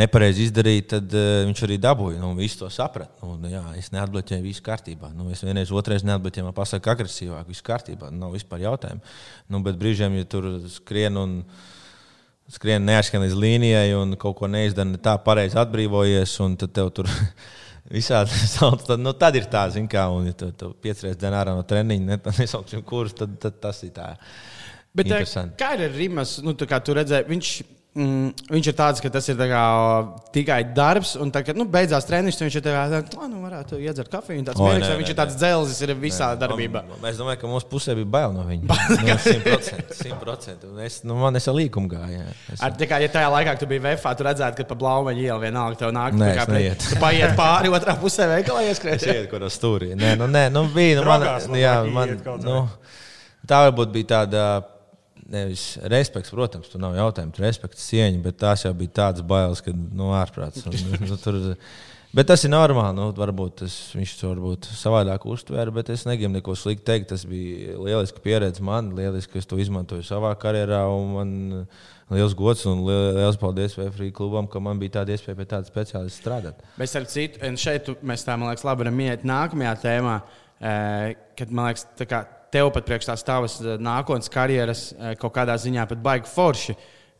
[0.00, 2.18] nepareizi izdarīja, tad uh, viņš arī dabūja.
[2.18, 3.12] Nu, visu to saprat.
[3.22, 5.12] Nu, nu, jā, es neatbloķēju, viss kārtībā.
[5.14, 8.10] Nu, es vienreiz, otrreiz neatbloķēju, man pasaka agresīvāk, viss kārtībā.
[8.10, 9.14] Nav vispār jautājumu.
[9.46, 11.38] Nu, bet brīžiem, ja tur skrien un
[12.50, 16.90] skrien neaizskan līdz līnijai un kaut ko neizdara ne tā pareizi atbrīvojies, un tad tev
[16.98, 17.06] tur
[17.88, 21.44] Visādi sauc, tad, nu, tad ir tā, zin, kā, un, ja tu, tu piecreiz dienā
[21.48, 24.12] no treniņa, ne, nesauksim kurus, tad, tad tas ir tā.
[24.98, 25.10] Bet,
[25.60, 26.38] kā ir Rimas?
[26.44, 27.52] Nu, kā tu redzēji, viņš
[27.96, 29.60] Mm, viņš ir tāds, ka tas ir kā,
[30.34, 34.10] tikai darbs, un tā, kad nu, beidzās treniņš, viņš ir tāds, ka nu, varētu iedzert
[34.12, 34.44] kafiju.
[34.46, 36.84] Tāds o, mierīgs, nē, viņš nē, ir tāds dzelzis, ir visā nē, darbībā.
[36.92, 38.76] Man, es domāju, ka mūsu pusē bija bail no viņa.
[39.00, 39.96] nu, 100%.
[40.04, 40.68] 100%.
[40.84, 42.28] Es, nu, man ir līkuma gāja.
[42.52, 42.62] Es...
[42.62, 45.82] Ar, kā, ja tajā laikā, tu biji VFā, tu redzētu, ka pa blaumaņu ielu vienalga
[45.82, 46.14] tev nāk.
[46.22, 46.86] Nē, kā, neiet.
[46.92, 49.02] tu paiet pāri otrā pusē veikalā ieskrēs.
[49.02, 49.94] Es ietu, kur uz stūrī.
[49.98, 52.64] Nē, nu, nē, nu, bija, nu, man, jā, man, nu,
[53.48, 54.50] tā varbūt bija tāda
[55.28, 59.62] nevis respekts, protams, tur nav jautājumu, tur respekts, cieņa, bet tās jau bija tādas bailes,
[59.64, 60.64] ka nu, ārprāts.
[60.68, 61.38] Un, nu, tur,
[62.16, 62.96] bet tas ir normāli.
[62.96, 67.10] Nu, varbūt tas, viņš to varbūt savādāk uztvēra, bet es negribu neko sliktu teikt.
[67.12, 70.80] Tas bija lieliski pieredze man, lieliski, ka es to izmantoju savā karjerā.
[71.12, 71.36] Man
[72.08, 76.22] liels gods un liels paldies VFRI klubam, ka man bija tāda iespēja pie tāda speciālista
[76.22, 76.64] strādāt.
[76.80, 80.18] Bet ar citu, un šeit mēs tā, man liekas, labi varam iet nākamajā tēmā,
[81.36, 85.34] kad man liekas, tā kā tev pat priekš tās tavas eh, nākotnes karjeras eh, kaut
[85.36, 86.76] kādā ziņā pat baigi forši.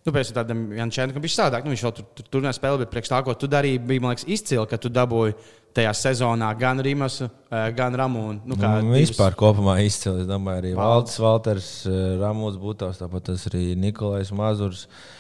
[0.07, 1.67] Nu, pēc tam Jančēnam bija savādāk.
[1.67, 4.25] Nu, viņš vēl tur, tur turpināja spēlēt, bet priekš tā, ko tu darīji, bija liekas,
[4.31, 5.35] izcili, ka tu dabūji
[5.77, 8.41] tajā sezonā gan Rimasu, eh, gan Ramūnu.
[8.49, 9.13] Nu, kā nu, divas...
[9.13, 10.25] Vispār kopumā izcili.
[10.25, 11.71] Es domāju, arī Valds, Valters,
[12.23, 14.87] Ramūns būtās, tāpat arī Nikolais Mazurs.
[14.89, 15.18] Uh,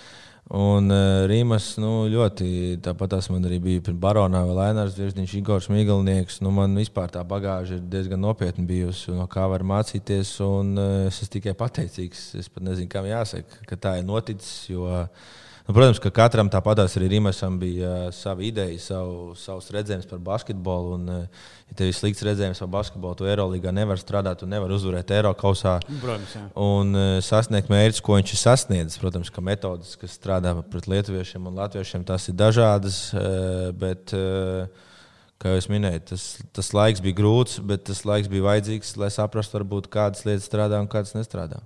[0.49, 5.69] Un uh, Rīmas nu, ļoti tāpat tas man arī bija Baronā vai Lainars Virsniņš, Igors
[5.69, 6.39] Migalnieks.
[6.41, 10.31] Nu, man vispār tā bagāža ir diezgan nopietna bijusi, no kā var mācīties.
[10.47, 12.23] Un, uh, es esmu tikai pateicīgs.
[12.41, 14.71] Es pat nezinu, kam jāsaka, ka tā ir noticis.
[14.73, 15.37] Jo, uh,
[15.69, 20.21] Nu, protams, ka katram tāpatās arī Rīmasam bija uh, sava ideja, savu, savs redzējums par
[20.25, 20.95] basketbolu.
[20.97, 24.73] Un, uh, ja tev ir slikts redzējums par basketbolu, tu Eirolandā nevari strādāt, tu nevari
[24.73, 25.75] uzvarēt Eiropausā
[26.57, 28.97] un uh, sasniegt mērķus, ko viņš ir sasniedzis.
[29.03, 33.01] Protams, ka metodas, kas strādā pret lietuviešiem un latviešiem, tas ir dažādas.
[33.13, 34.95] Uh, bet, uh,
[35.37, 36.25] kā jau es minēju, tas,
[36.57, 40.81] tas laiks bija grūts, bet tas laiks bija vajadzīgs, lai saprastu, varbūt, kādas lietas strādā
[40.81, 41.61] un kādas nestrādā.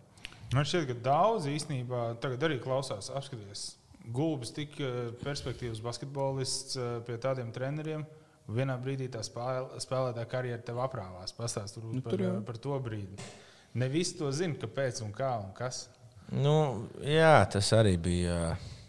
[0.50, 3.62] Man šķiet, ka daudz īstenībā tagad arī klausās, apskaties.
[4.10, 8.04] Gulbis tik eh, perspektīvas basketbolists eh, pie tādiem treneriem.
[8.52, 11.34] Vienā brīdī tā spēlē, spēlētāja karjera tev aprāvās.
[11.36, 13.30] Pastāstiet nu, par, par to brīdi.
[13.78, 15.86] Ne visi to zina, kāpēc un kā un kas.
[16.34, 18.38] Nu, jā, tas arī bija.
[18.50, 18.81] Uh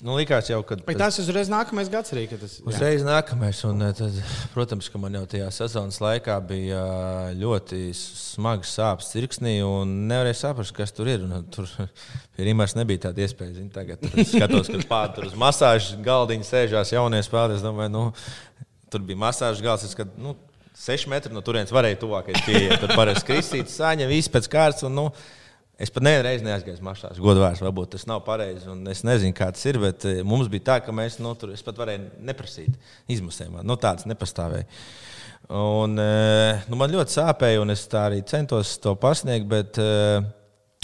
[0.00, 2.22] Nu, likās jau, ka tas, tas uzreiz nākamais gads arī.
[2.30, 2.64] Tas, jā.
[2.70, 4.14] uzreiz nākamais, un eh, tad,
[4.54, 10.38] protams, ka man jau tajā sezonas laikā bija eh, ļoti smags sāpes cirksnī, un nevarēja
[10.40, 11.26] saprast, kas tur ir.
[11.26, 11.68] Un, tur
[12.36, 13.58] pie Rīgas nebija tāda iespēja.
[13.58, 17.60] Zin, tagad es skatos, ka pāri tur uz masāžas galdiņa sēžās jaunie spēlētāji.
[17.60, 18.06] Es domāju, nu,
[18.88, 19.98] tur bija masāžas galds.
[19.98, 20.36] Kad, nu,
[20.80, 22.78] Seši metri no turienes varēja tuvākais pieeja.
[22.80, 24.86] Tur parasti kristīt, sāņa, viss pēc kārtas.
[24.88, 25.02] Un, nu,
[25.80, 27.20] Es pat nevienu neaizgāju mašās.
[27.24, 28.68] Godvārds, varbūt tas nav pareizi.
[28.92, 31.80] Es nezinu, kā tas ir, bet eh, mums bija tā, ka mēs nu, tur pat
[31.80, 32.76] varējām neprasīt
[33.08, 33.56] izmusēm.
[33.64, 34.66] Nu, tāds nepastāvēja.
[35.56, 39.48] Un, eh, nu, man ļoti sāpēja, un es tā arī centos to pasniegt.
[39.48, 40.20] Bet, eh,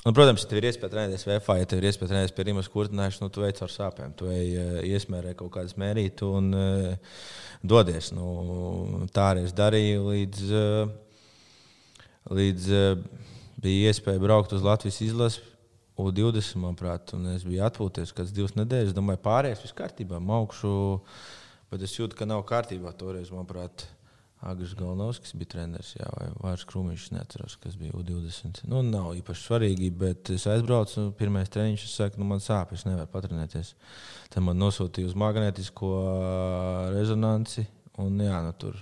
[0.01, 2.73] nu, protams, ja tev ir iespēja trenēties VFā, ja tev ir iespēja trenēties pie Rīgas
[2.73, 4.17] kurtināšanas, nu, tu veic ar sāpēm.
[4.17, 4.59] Tu ej,
[4.97, 6.55] iesmērē kaut kādas mērīt un
[7.61, 8.15] dodies.
[8.17, 10.61] Nu, tā arī es darīju līdz.
[12.33, 12.77] līdz
[13.63, 15.45] bija iespēja braukt uz Latvijas izlasi.
[15.97, 18.93] U20, manuprāt, un es biju atpūties kādas divas nedēļas.
[18.93, 20.73] Domāju, pārējais viss kārtībā, augšu,
[21.73, 22.93] bet es jūtu, ka nav kārtībā.
[23.01, 23.87] Toreiz, manuprāt,
[24.45, 28.61] Agris Galnovskis bija treneris, jā, vai Vārds Krūmiņš, neatceros, kas bija U20.
[28.69, 32.85] Nu, nav īpaši svarīgi, bet es aizbraucu, pirmais treniņš, es saku, nu, man sāp, es
[32.87, 33.73] nevaru patrenēties.
[34.35, 35.91] Tad man nosūtīja uz magnētisko
[36.93, 37.65] rezonanci,
[38.05, 38.77] un jā, nu, tur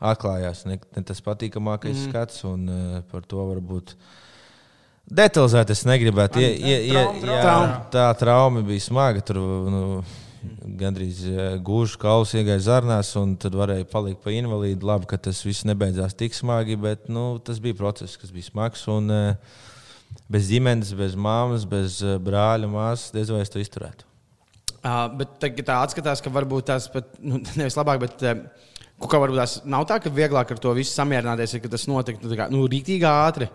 [0.00, 2.08] atklājās ne, ne tas patīkamākais mm.
[2.08, 3.94] skats, un uh, par to varbūt.
[5.10, 6.40] Detalizēt es negribētu.
[6.40, 7.54] Ie, ie, ie, jā,
[7.90, 9.24] tā trauma bija smaga.
[9.26, 9.40] Tur
[9.72, 9.80] nu,
[10.80, 11.24] gandrīz
[11.66, 14.86] gūžu kauls iegāja zarnās, un tad varēja palikt pa invalīdu.
[14.86, 18.86] Labi, ka tas viss nebeidzās tik smagi, bet nu, tas bija process, kas bija smags.
[18.92, 19.66] Un, uh,
[20.30, 24.06] bez ģimenes, bez māmas, bez brāļa, māsas, diez vai es to izturētu.
[24.80, 28.69] Uh, bet tagad tā atskatās, ka varbūt tās pat nu, nevis labāk, bet uh,
[29.00, 32.36] Kā varbūt tas nav tā, ka vieglāk ar to visu samierināties, ja tas notiktu nu,
[32.52, 33.48] nu, rītīgi ātri.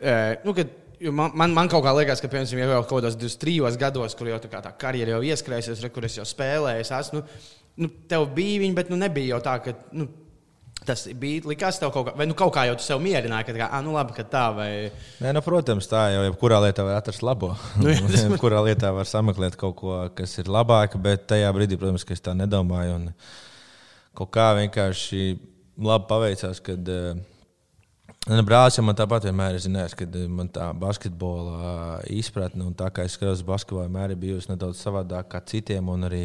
[0.00, 0.72] E, nu, kad,
[1.14, 4.32] man, man, man kaut kā liekas, ka, piemēram, ja jau kaut kādos 23 gados, kur
[4.32, 7.52] jau tā, tā karjera jau ieskrējusies, kur es jau spēlēju, es esmu, nu,
[7.84, 9.78] nu, tev bija viņa, bet nu, nebija jau tā, ka.
[9.94, 10.10] Nu,
[10.80, 13.66] Tas bija likās tev kaut kā, vai nu kaut kā jau tu sev mierināji, ka,
[13.66, 14.70] ah, nu labi, ka tā vai.
[15.20, 17.50] Nē, nu, protams, tā jau jebkurā lietā var atrast labo.
[17.76, 17.92] Nu.
[18.16, 22.32] Jebkurā lietā var sameklēt kaut ko, kas ir labāk, bet tajā brīdī, protams, es tā
[22.32, 22.96] nedomāju.
[22.96, 23.10] Un,
[24.16, 25.22] kaut kā vienkārši
[25.80, 32.00] labi paveicās, kad uh, brālis man tāpat vienmēr ir zinājis, ka uh, man tā basketbola
[32.12, 35.88] izpratne un tā kā es skatos basketbolu, vienmēr ir bijusi nedaudz savādāk kā citiem.
[36.08, 36.24] Arī,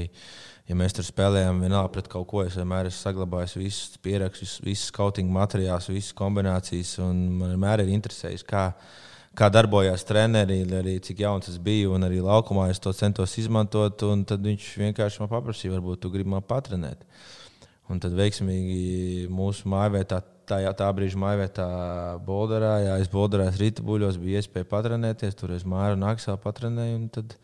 [0.67, 4.91] ja mēs tur spēlējām vienalga pret kaut ko, es vienmēr esmu saglabājis visus pierakstus, visus
[4.91, 6.97] skautinga materiālus, visas kombinācijas.
[7.05, 8.65] Man vienmēr ir interesējis, kā,
[9.37, 14.03] kā darbojās treneri, arī cik jauns es biju, un arī laukumā es to centos izmantot.
[14.27, 17.05] Tad viņš vienkārši man paprasīja, varbūt tu gribi man patrenēt.
[17.05, 17.34] Uh,
[17.91, 21.67] Un tad veiksmīgi mūsu mājvietā, tā, tā brīža mājvietā,
[22.25, 25.37] Bolderā, jā, es Bolderās rīta buļos, bija iespēja patrenēties.
[25.37, 27.03] Tur es māju un Akselu patrenēju.
[27.13, 27.35] Tad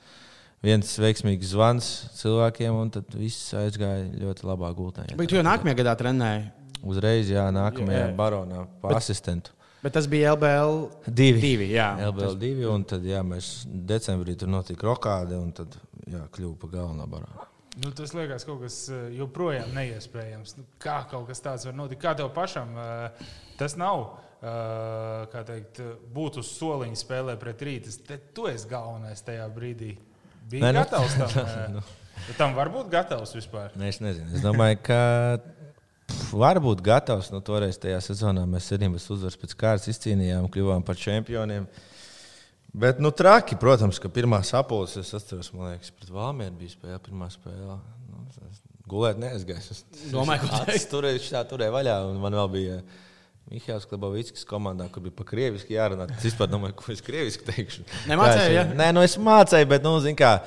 [0.66, 5.12] viens veiksmīgs zvans cilvēkiem, un tad viss aizgāja ļoti labā gultnē.
[5.14, 6.50] Bet tu jau nākamajā gadā trenēji?
[6.82, 8.14] Uzreiz, jā, nākamajā jā.
[8.18, 9.54] baronā, pa bet, asistentu.
[9.84, 11.42] Bet tas bija LBL divi.
[11.42, 12.42] divi jā, LBL tas...
[12.42, 15.78] divi, un tad jā, mēs decembrī tur notika rokāde, un tad
[16.10, 17.50] jā, kļuva pa galvenā baronu.
[17.80, 20.58] Nu, tas liekas kaut kas eh, joprojām neiespējams.
[20.60, 22.02] Nu, kā kaut kas tāds var notikt?
[22.04, 23.30] Kā tev pašam eh,
[23.60, 24.04] tas nav?
[24.42, 25.80] Eh, kā teikt,
[26.12, 28.02] būt uz soliņa spēlē pret rītas.
[28.04, 29.94] Tu esi galvenais tajā brīdī.
[30.52, 31.56] Bija Nē, nu, gatavs tam.
[31.78, 31.86] nu.
[32.38, 33.72] Tam var būt gatavs vispār.
[33.80, 34.28] Nē, es nezinu.
[34.36, 35.00] Es domāju, ka
[36.36, 37.32] var būt gatavs.
[37.32, 41.70] Nu, toreiz tajā sezonā mēs arī uzvaras pēc kārtas izcīnījām, kļuvām par čempioniem.
[41.72, 41.88] Uh,
[42.72, 47.00] Bet, nu, traki, protams, ka pirmā sapulce, es atceros, man liekas, pret Vālmēru bija spēle,
[47.04, 47.78] pirmā spēlē.
[48.08, 48.22] Nu,
[48.92, 49.72] gulēt neaizgājis.
[49.74, 52.82] Es domāju, ka tas turēja, tā turēja vaļā, un man vēl bija.
[53.52, 56.06] Mihāls Klabovickis komandā, kur bija pa krieviski jārunā.
[56.14, 57.82] Es vispār domāju, ko es krieviski teikšu.
[58.08, 58.62] Nemācēju, ja?
[58.80, 60.38] Nē, nu es mācēju, bet, nu, zin kā.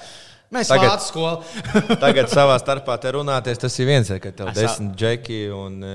[0.52, 1.70] Mēs tagad, vācu skolu.
[2.04, 5.94] tagad savā starpā te runāties, tas ir viens, ka tev desmit džeki un e,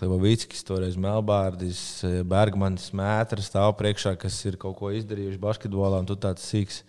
[0.00, 6.10] Hlebovīckis, toreiz Melbārdis, e, Bergmanis, Mētras stāv priekšā, kas ir kaut ko izdarījuši basketbolā, un
[6.10, 6.82] tu tāds sīks,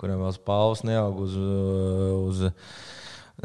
[0.00, 2.42] kuram vēl spalvas neaug uz, uz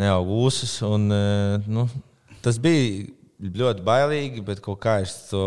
[0.02, 0.76] neaug ūsas.
[0.90, 1.88] Un, e, nu,
[2.44, 3.06] tas bija
[3.46, 5.46] ļoti bailīgi, bet kaut kā es to.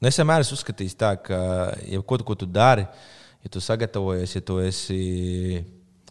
[0.00, 1.38] Nu, es vienmēr esmu uzskatījis tā, ka
[1.84, 2.86] jebko, ko tu dari,
[3.44, 5.60] ja tu sagatavojies, ja tu esi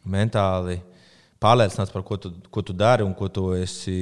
[0.10, 0.80] mentāli
[1.40, 4.00] pārliecināts par ko tu, ko tu dari un ko tu esi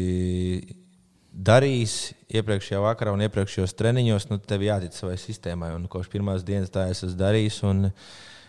[1.38, 1.98] darījis
[2.34, 5.70] iepriekšējā vakarā un iepriekšējos treniņos, nu, tev jātic savai sistēmai.
[5.78, 7.62] Un kopš pirmās dienas tā es esmu darījis.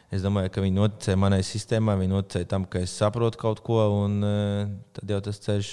[0.08, 3.82] Es domāju, ka viņi noticēja manai sistēmai, viņi noticēja tam, ka es saprotu kaut ko,
[4.06, 5.72] un uh, tad jau tas ceļš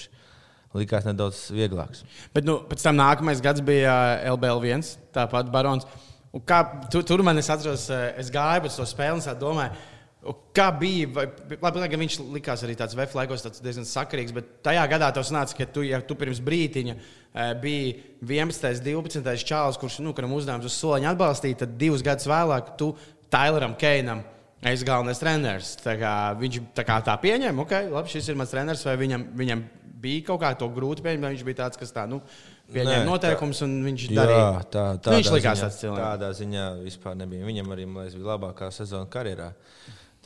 [0.76, 2.04] likās nedaudz vieglāks.
[2.36, 3.94] Bet nu, pēc tam nākamais gads bija
[4.34, 4.84] LBL1,
[5.16, 5.88] tāpat Barons.
[6.36, 7.88] Un kā, tu, tur man es atceros,
[8.20, 9.76] es gāju pēc to spēli un domāju,
[10.58, 11.06] Kā bija?
[11.14, 11.26] Vai,
[11.62, 15.30] labi, lai viņš likās arī tāds VF laikos tāds diezgan sakarīgs, bet tajā gadā tas
[15.34, 16.96] nāca, ka tu, ja tu pirms brīdiņa
[17.62, 17.92] biji
[18.26, 18.72] 11.
[18.98, 19.46] un 12.
[19.46, 22.96] čāls, kurš nu, uzdevums uz soliņa atbalstīt, tad divus gadus vēlāk tu
[23.30, 24.24] Taileram Keinam
[24.66, 25.76] esi galvenais treneris.
[25.84, 29.30] Tā kā viņš tā, kā tā pieņēma, ok, labi, šis ir mans treneris, vai viņam,
[29.38, 29.62] viņam
[30.02, 32.24] bija kaut kā to grūti pieņemt, vai viņš bija tāds, kas tā, nu,
[32.74, 34.40] pieņēma noteikumus un viņš darīja.
[34.42, 36.06] Jā, tā, nu, viņš likās tāds cilvēks.
[36.06, 37.46] Tādā ziņā vispār nebija.
[37.48, 39.52] Viņam arī, liekas, bija labākā sezona karjerā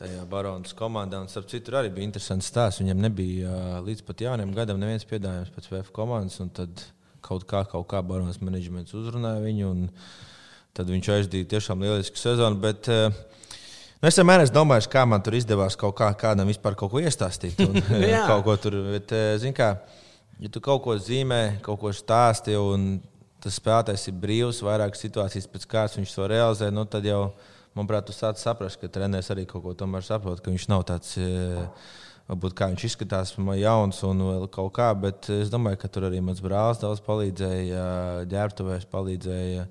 [0.00, 1.20] tajā Baronas komandā.
[1.20, 2.80] Un, starp citu, arī bija interesants stāsts.
[2.80, 6.40] Viņam nebija līdz pat jaunam gadam neviens piedāvājums pēc VF komandas.
[6.56, 6.84] Tad
[7.24, 9.74] kaut kā, kaut kā Baronas menedžments uzrunāja viņu.
[10.76, 12.60] Tad viņš aizdīja tiešām lielisku sezonu.
[12.62, 12.88] Bet,
[14.00, 17.02] Nu, es vienmēr esmu domājis, kā man tur izdevās kaut kā, kādam vispār kaut ko
[17.04, 17.58] iestāstīt.
[17.60, 17.74] Un,
[18.30, 19.74] kaut ko tur, bet, zin, kā,
[20.40, 22.98] ja tu kaut ko zīmē, kaut ko stāsti, un
[23.40, 27.56] tas spēlētājs ir brīvs, vairākas situācijas pēc kārtas viņš to realizē, nu, tad jau ir
[27.76, 31.16] manuprāt, tu sāc saprast, ka treneris arī kaut ko tomēr saprot, ka viņš nav tāds.
[31.20, 31.68] E,
[32.30, 36.06] varbūt kā viņš izskatās, man jauns un vēl kaut kā, bet es domāju, ka tur
[36.06, 37.86] arī mans brālis daudz palīdzēja,
[38.30, 39.64] ģērbtuvēs palīdzēja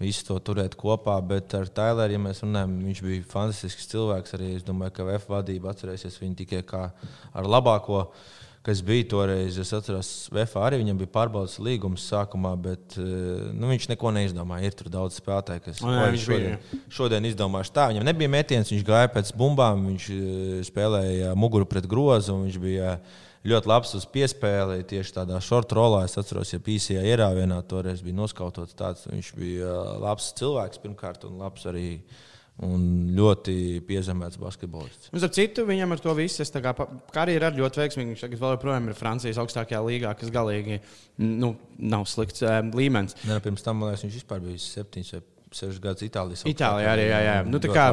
[0.00, 1.18] visu to turēt kopā.
[1.20, 4.32] Bet ar Taileru, ja mēs runājam, viņš bija fantastisks cilvēks.
[4.38, 6.86] Arī es domāju, ka VF vadība atcerēsies viņu tikai kā
[7.36, 8.06] ar labāko
[8.62, 9.56] kas bija toreiz.
[9.60, 14.68] Es atceros, VFA arī viņam bija pārbaudas līgums sākumā, bet eh, nu, viņš neko neizdomāja.
[14.68, 16.82] Ir tur daudz spēlētāju, kas o, jā, viņš šodien, bija.
[16.98, 17.88] šodien izdomājuši tā.
[17.94, 22.36] Viņam nebija metiens, viņš gāja pēc bumbām, viņš eh, spēlēja muguru pret grozu.
[22.44, 22.96] Viņš bija
[23.48, 26.04] ļoti labs uz piespēli, tieši tādā short rolā.
[26.04, 29.08] Es atceros, ja pīsījā ierāvienā toreiz bija noskautots tāds.
[29.08, 32.02] Viņš bija labs cilvēks pirmkārt un labs arī
[32.66, 32.84] un
[33.16, 33.54] ļoti
[33.88, 35.10] piezemēts basketbolists.
[35.16, 36.74] Uz citu, viņam ar to visu kā,
[37.14, 38.12] karjeru ir ļoti veiksmīga.
[38.12, 40.80] Viņš tagad joprojām ir Francijas augstākajā līgā, kas galīgi
[41.24, 43.16] nu, nav slikts um, līmenis.
[43.28, 45.22] Ne, pirms tam, liekas, viņš vispār bija 7 vai
[45.54, 46.54] sešus gadus Itālijas monētā.
[46.54, 47.34] Itālijā arī, jā, jā.
[47.48, 47.86] Nu, tā kā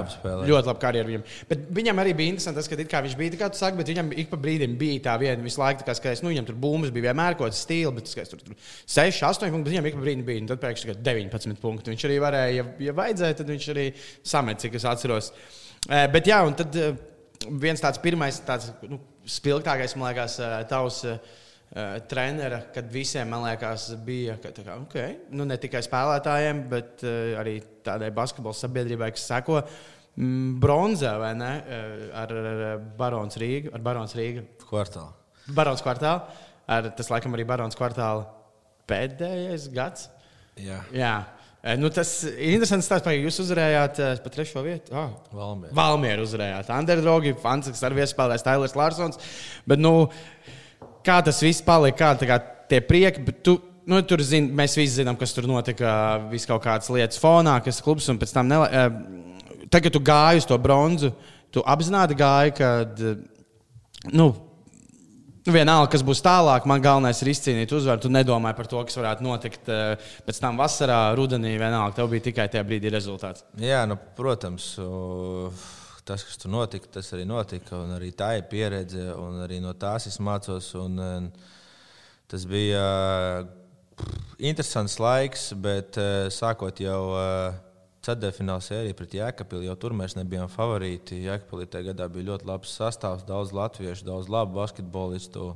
[0.45, 1.23] ļoti labi karjeru viņam.
[1.49, 4.29] Bet viņam arī bija interesanti tas, ka viņš bija, kā tu saki, bet viņam ik
[4.29, 7.37] pa brīdim bija tā viena visu laiku, kā skaits, nu, viņam tur būmas bija vienmēr
[7.39, 10.43] kaut kāds stils, bet skaits, tur, tur 6, 8 punkti, viņam ik pa brīdim bija,
[10.43, 11.93] un tad pēkšņi 19 punkti.
[11.95, 13.87] Viņš arī varēja, ja, ja vajadzēja, tad viņš arī
[14.21, 15.31] samet, cik es atceros.
[15.89, 16.93] Eh, bet jā, un tad eh,
[17.65, 21.01] viens tāds pirmais, tāds nu, spilgtākais, man liekas, eh, tavs.
[21.09, 21.43] Uh,
[22.07, 27.35] trenera, kad visiem, man liekas, bija ka, kā, okay, nu, ne tikai spēlētājiem, bet uh,
[27.41, 29.61] arī tādai basketbola sabiedrībai, kas seko.
[30.17, 31.51] Mm, bronzā vai ne?
[31.61, 33.73] Uh, ar, ar Barons Rīgu.
[33.75, 34.45] Ar Barons Rīgu.
[34.63, 35.11] Kvartālu.
[35.57, 36.39] Barons kvartālu.
[36.67, 38.25] Ar, tas laikam arī Barons kvartāla
[38.87, 40.07] pēdējais gads.
[40.57, 40.79] Jā.
[40.95, 41.15] Jā.
[41.77, 44.95] Nu, tas ir interesants stāsts, ka jūs uzvarējāt uh, pa trešo vietu.
[44.95, 45.11] Oh.
[45.35, 45.75] Valmieru.
[45.75, 46.71] Valmieru uzvarējāt.
[46.71, 49.19] Underdogi, Fansiks ar viespēlēs Tailers Larsons.
[49.67, 50.07] Bet, nu,
[51.07, 52.37] kā tas viss palika, kā, kā
[52.71, 53.23] tie prieki.
[53.45, 53.55] Tu,
[53.89, 55.91] nu, tur zin, mēs visi zinām, kas tur notika.
[56.31, 58.09] Vis kaut kādas lietas fonā, kas klubs.
[58.21, 58.89] Pēc tam, nele, eh,
[59.67, 61.13] tagad, kad tu gāji uz to bronzu,
[61.51, 62.73] tu apzināti gāji, ka.
[64.13, 64.29] Nu,
[65.47, 68.03] vienalga, kas būs tālāk, man galvenais ir izcīnīt uzvaru.
[68.03, 71.55] Tu nedomāji par to, kas varētu notikt eh, pēc tam vasarā, rudenī.
[71.55, 73.47] Vienalga, tev bija tikai tajā brīdī rezultāts.
[73.63, 74.75] Jā, nu, protams.
[74.83, 75.76] Uh
[76.07, 77.81] tas, kas tur notika, tas arī notika.
[77.97, 80.71] Arī tā ir pieredze, un arī no tās es mācos.
[80.79, 81.29] Un, un
[82.31, 82.83] tas bija
[83.97, 87.01] pff, interesants laiks, bet eh, sākot jau
[88.07, 89.67] ceturtdaļfināla sērija pret Jēkabili.
[89.67, 91.19] Jau tur mēs nebijām favorīti.
[91.25, 95.49] Jēkabili tajā gadā bija ļoti labs sastāvs, daudz latviešu, daudz labu basketbolistu.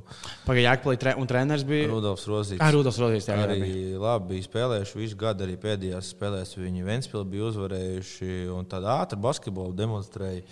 [0.46, 2.60] Pagaidām, Jēkabili tre un treneris bija Rudolfs Rozīts.
[2.60, 4.02] Ah, Rudolfs Rozīts jā, arī bija.
[4.02, 5.46] labi bija spēlējuši visu gadu.
[5.46, 10.44] Arī pēdējās spēlēs viņi Ventspili bija uzvarējuši un tādu ātru basketbolu demonstrēja.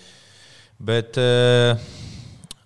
[0.80, 1.76] Bet, uh,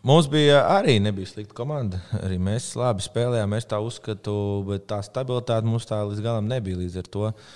[0.04, 1.96] Mums bija arī nebija slikta komanda.
[2.18, 4.34] Arī mēs labi spēlējām, es tā uzskatu,
[4.68, 6.76] bet tā stabilitāte mums tā līdz galam nebija.
[6.76, 7.54] Līdz ar to uh,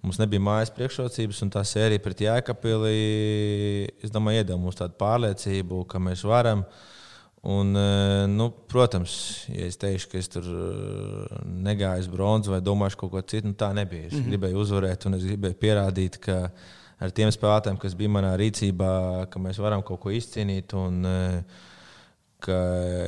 [0.00, 2.92] Mums nebija mājas priekšrocības, un tā sērija pret Jēkabili,
[4.00, 6.64] es domāju, iedeva mums tādu pārliecību, ka mēs varam.
[7.40, 9.12] Un, e, nu, protams,
[9.48, 10.64] ja es teikšu, ka es tur e,
[11.68, 14.08] negāju bronzu vai domāju kaut ko citu, nu, tā nebija.
[14.08, 14.28] Es mm -hmm.
[14.28, 16.50] gribēju uzvarēt, un es gribēju pierādīt, ka
[17.00, 20.74] ar tiem spēlētājiem, kas bija manā rīcībā, ka mēs varam kaut ko izcīnīt.
[20.76, 21.68] Un, uh,
[22.44, 22.58] ka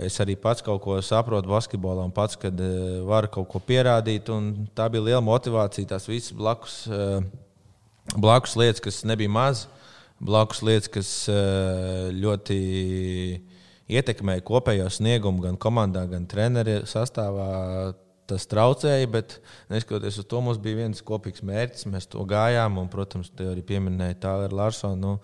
[0.07, 4.31] es arī pats kaut ko saprotu basketbolā, un pats, kad uh, varu kaut ko pierādīt.
[4.77, 5.91] Tā bija liela motivācija.
[5.95, 7.25] Tās visas blakus, uh,
[8.17, 9.67] blakus lietas, kas nebija maz,
[10.21, 12.61] blakus lietas, kas uh, ļoti
[13.93, 17.51] ietekmēja kopējo sniegumu gan komandā, gan treneru sastāvā.
[18.31, 19.35] Tas traucēja, bet
[19.69, 21.89] neskatoties uz to, mums bija viens kopīgs mērķis.
[21.91, 24.97] Mēs to gājām, un, protams, te arī pieminēja Tālera Larsona.
[24.97, 25.17] Nu,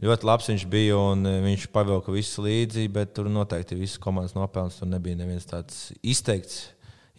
[0.00, 4.36] ļoti labs viņš bija, un e, viņš pavilka visu līdzi, bet tur noteikti visas komandas
[4.38, 4.78] nopelns.
[4.80, 6.70] Tur nebija neviens tāds izteikts,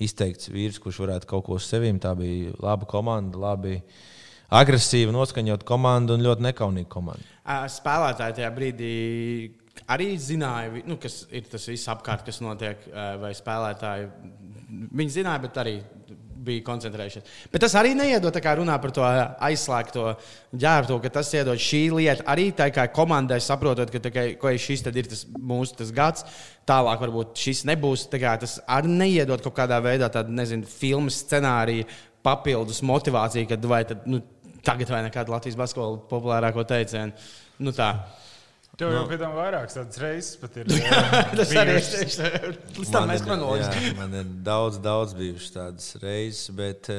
[0.02, 1.92] izteikts vīrs, kurš varētu kaut ko uz sevi.
[2.02, 3.78] Tā bija laba komanda, labi
[4.54, 7.30] agresīva, noskaņota komanda un ļoti nekaunīga komanda.
[7.74, 8.94] Spēlētāji tajā brīdī
[9.94, 12.86] arī zināja, nu, kas ir tas viss apkārt, kas notiek,
[13.22, 14.10] vai spēlētāji.
[14.94, 15.78] Viņi zināja, bet arī
[16.44, 17.26] bija koncentrējušies.
[17.54, 20.06] Bet tas arī neiedod runāt par to aizslēgto
[20.54, 25.10] ģērbtu, ka tas iedod šī lieta arī tā kā komandai, saprotot, ka kā, šis ir
[25.10, 26.26] tas mūsu tas gads.
[26.68, 28.08] Tālāk varbūt šis nebūs.
[28.14, 31.88] Kā, tas arī neiedod kaut kādā veidā tādu, nezinu, filmu scenāriju,
[32.24, 34.22] papildus motivāciju, kad vai tad, nu,
[34.64, 37.12] tagad vai nekad Latvijas basketbola populārāko teicienu.
[37.64, 37.92] Nu, tā.
[38.74, 40.72] Tev jau pēc tam vairākas tādas reizes pat ir.
[41.38, 42.56] Tas arī ir.
[42.74, 43.92] Līdz tam mēs kronoloģiski.
[44.00, 46.90] Man ir daudz, daudz bijušas tādas reizes, bet,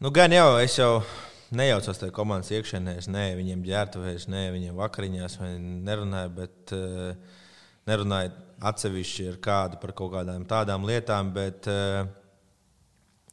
[0.00, 0.90] nu, gan jau es jau
[1.56, 2.96] nejaucos tajā komandas iekšienē.
[3.02, 6.76] Es neju viņiem ģērbtuvēs, neju viņiem vakariņās, vai nerunāju, bet
[7.92, 8.32] nerunāju
[8.72, 11.34] atsevišķi ar kādu par kaut kādām tādām lietām.
[11.36, 12.08] Bet, uh,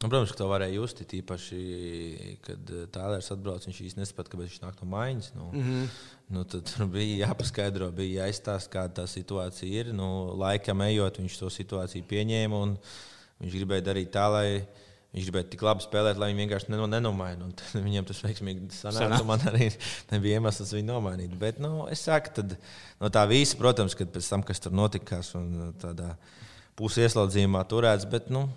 [0.04, 1.00] Nu, protams, ka to varēja just.
[1.16, 1.58] Īpaši,
[2.44, 5.30] kad eh, tālērs atbrauc, viņš īstenībā nesaprata, kāpēc viņš nāk no maiņas.
[5.38, 5.92] Nu, mm -hmm.
[6.36, 9.94] nu, tad bija jāpaskaidro, bija jāizstāsta, kāda tā situācija ir.
[9.96, 12.76] Nu, laikam ejot, viņš to situāciju pieņēma un
[13.40, 14.66] viņš gribēja darīt tā, lai
[15.14, 17.48] viņš gribēja tik labi spēlēt, lai viņi vienkārši nenomaina.
[17.88, 19.24] Viņam tas veiksmīgi sanāca.
[19.24, 19.70] Man arī
[20.12, 21.38] nebija iemesls viņu nomainīt.
[21.40, 22.58] Bet nu, es saku, tad,
[23.00, 26.18] no tā visa, protams, kad pēc tam, kas tur notikās un tādā
[26.76, 28.10] pusieslodzījumā turēts.
[28.10, 28.50] Bet, nu,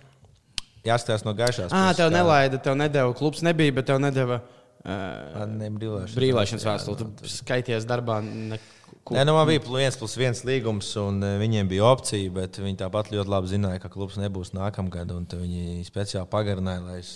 [0.87, 1.73] jāskatās no gaišās.
[1.75, 4.41] Ah, tev nelaida, tev nedēva klubs, nebija, bet tev nedēva.
[4.87, 7.07] Uh, ne, brīvlaišanas, brīvlaišanas vēstuli.
[7.19, 8.21] Tu skaities darbā.
[8.23, 8.59] Ne...
[9.07, 13.11] Nē, nu man bija viens plus viens līgums, un viņiem bija opcija, bet viņi tāpat
[13.13, 15.13] ļoti labi zināja, ka klubs nebūs nākamgad.
[15.31, 17.11] Viņi speciāli pagarināja, lai es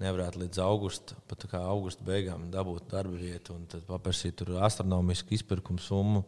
[0.00, 5.82] nevarētu līdz augusta, pat kā augusta beigām dabūt darba vietu un tad paprasīt astronomisku izpirkumu
[5.82, 6.24] summu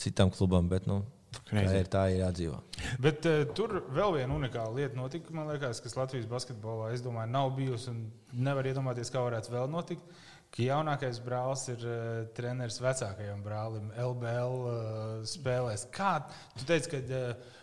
[0.00, 0.68] citam klubam.
[0.68, 1.02] Bet, nu,
[1.48, 2.60] Tā ir, tā ir jādzīvo.
[3.02, 7.32] Bet uh, tur vēl viena unikāla lieta notika, man liekas, kas Latvijas basketbolā, es domāju,
[7.34, 8.04] nav bijusi un
[8.46, 10.22] nevar iedomāties, kā varētu vēl notikt.
[10.54, 11.98] Ka jaunākais brālis ir uh,
[12.36, 15.88] treneris vecākajam brālim, LBL uh, eh, spēlēs.
[15.94, 16.16] Kā
[16.54, 17.54] tu teici, ka uh,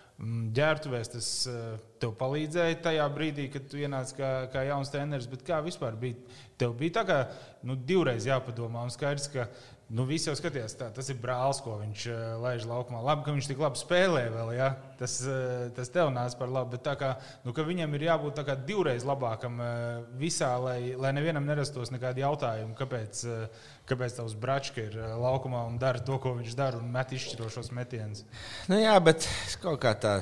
[0.58, 5.46] ģērbtuvēs tas uh, tev palīdzēja tajā brīdī, kad tu ienāci kā, kā jauns treneris, bet
[5.48, 6.20] kā vispār bija?
[6.62, 7.22] Tev bija tā, ka
[7.66, 9.48] nu, divreiz jāpadomā un skaidrs, ka
[9.92, 13.02] Nu, visi jau skatījās, tā, tas ir brālis, ko viņš uh, laiž laukumā.
[13.04, 14.70] Labi, ka viņš tik labi spēlē vēl, ja?
[14.96, 16.78] tas, uh, tas tev nāca par labu.
[16.78, 17.10] Bet kā,
[17.44, 18.40] nu, viņam ir jābūt
[18.70, 24.88] divreiz labākam uh, visā, lai, lai nevienam nerastos nekādi jautājumi, kāpēc, uh, kāpēc tavs bračka
[24.88, 28.24] ir uh, laukumā un dara to, ko viņš dara un met izšķirošos metienus.
[28.72, 29.28] Nu, jā, bet
[29.60, 30.18] kaut kā tā,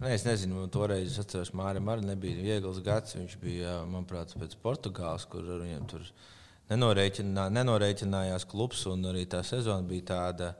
[0.00, 3.20] ne, es nezinu, toreiz es atceros, Mārim arī nebija viegls gads.
[3.20, 6.38] Viņš bija, manuprāt, pēc Portugāles, kur viņam tur bija
[6.70, 10.54] nenorēķinā, nenorēķinājās klubs, un arī tā sezona bija tāda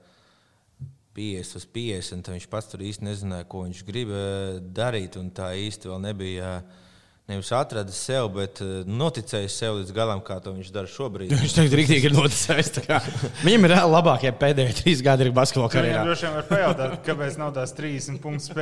[1.16, 2.34] 50 uz 50.
[2.36, 6.54] Viņš pats tur īsti nezināja, ko viņš grib eh, darīt, un tā īsti vēl nebija.
[6.60, 6.79] Uh,
[7.30, 11.32] nevis atradis sev, bet uh, noticējis sev līdz galam, kā to viņš dara šobrīd.
[11.40, 12.72] Viņš tagad rīktīgi ir noticējis.
[13.46, 16.04] Viņam ir labākie pēdējie trīs gadi ir basketbola karjerā.
[16.04, 18.56] Viņš droši vien var pajautāt, kāpēc nav tās 30 punktu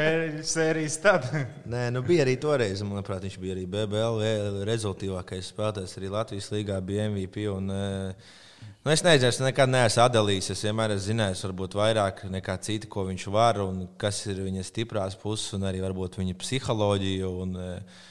[0.53, 1.31] sērijas tad.
[1.73, 6.83] Nē, nu bija arī toreiz, manuprāt, viņš bija arī BBL rezultātīvākais spēlētājs, arī Latvijas līgā
[6.85, 7.49] bija MVP.
[7.55, 8.37] Un, uh,
[8.85, 10.53] Nu, es nezinu, es nekad neesmu atdalījis.
[10.55, 14.63] Es vienmēr esmu zinājis, varbūt vairāk nekā citi, ko viņš var un kas ir viņa
[14.65, 17.33] stiprās puses, un arī varbūt viņa psiholoģija.
[17.43, 18.07] Un, uh,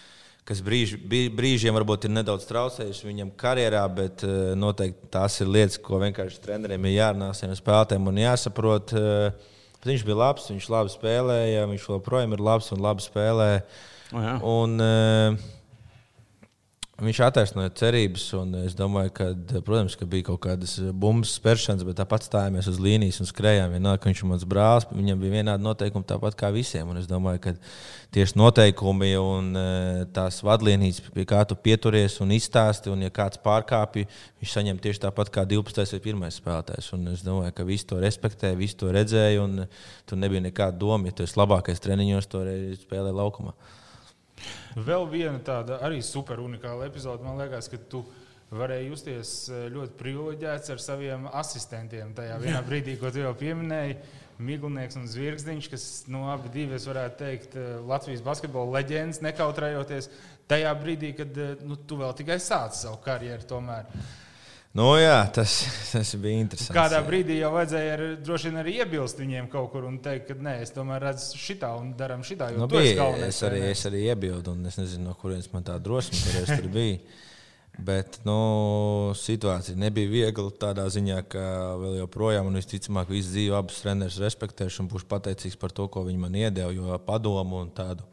[0.48, 0.96] kas brīž,
[1.36, 6.42] brīžiem varbūt ir nedaudz traucējuši viņam karjerā, bet uh, noteikti tās ir lietas, ko vienkārši
[6.44, 8.96] treneriem ir jārunā ar spēlētājiem un jāsaprot.
[8.96, 9.54] Uh,
[9.88, 13.52] viņš bija labs, viņš labi spēlēja, viņš joprojām ir labs un labi spēlē.
[14.08, 14.34] Oh, jā.
[14.48, 15.48] un, uh,
[16.98, 19.26] Viņš attaisnoja cerības, un es domāju, ka,
[19.62, 23.76] protams, ka bija kaut kādas bumbas spēršanas, bet tāpat stājāmies uz līnijas un skrējām.
[23.76, 26.90] Vienalga, ka viņš ir mans brālis, viņam bija vienādi noteikumi, tāpat kā visiem.
[26.90, 27.54] Un es domāju, ka
[28.18, 29.68] tieši noteikumi un e,
[30.18, 34.10] tās vadlīnijas, pie kā tu pieturies un izstāsti, un ja kāds pārkāpj,
[34.42, 35.86] viņš saņem tieši tāpat kā 12.
[35.94, 36.38] vai 1.
[36.42, 36.92] spēlētājs.
[36.98, 39.68] Un es domāju, ka visi to respektē, visi to redzēja, un
[40.10, 42.48] tur nebija nekāda doma, ja tu esi labākais treniņos, to
[42.88, 43.54] spēlē laukumā.
[44.78, 47.26] Vēl viena tāda arī super unikāla epizode.
[47.26, 48.04] Man liekas, ka tu
[48.54, 52.14] varēji justies eh, ļoti privileģēts ar saviem asistentiem.
[52.18, 53.98] Tajā vienā brīdī, ko tu jau pieminēji,
[54.38, 60.12] Miglinieks un Zvirgzdiņš, kas nu, abi divi, es varētu teikt, eh, Latvijas basketbola leģendas, nekautrējoties
[60.52, 63.48] tajā brīdī, kad eh, nu, tu vēl tikai sāci savu karjeru.
[63.50, 63.90] Tomēr.
[64.78, 65.54] Nu, jā, tas,
[65.90, 66.76] tas bija interesanti.
[66.76, 70.36] Kādā brīdī jau vajadzēja ar, droši vien arī iebilst viņiem kaut kur un teikt, ka
[70.48, 72.52] nē, es tomēr redzu šitā un daram šitā.
[72.54, 76.46] Nu, bija, es, arī, es arī iebildu, un es nezinu, no kurienes man tā drosme
[76.52, 77.00] tur bija.
[77.88, 78.36] Bet nu,
[79.18, 81.46] situācija nebija viegla tādā ziņā, ka
[81.78, 86.02] vēl joprojām, un visticamāk, visu dzīvi abus trenerus respektēšu un būšu pateicīgs par to, ko
[86.06, 88.06] viņi man iedeva, jo padomu un tādu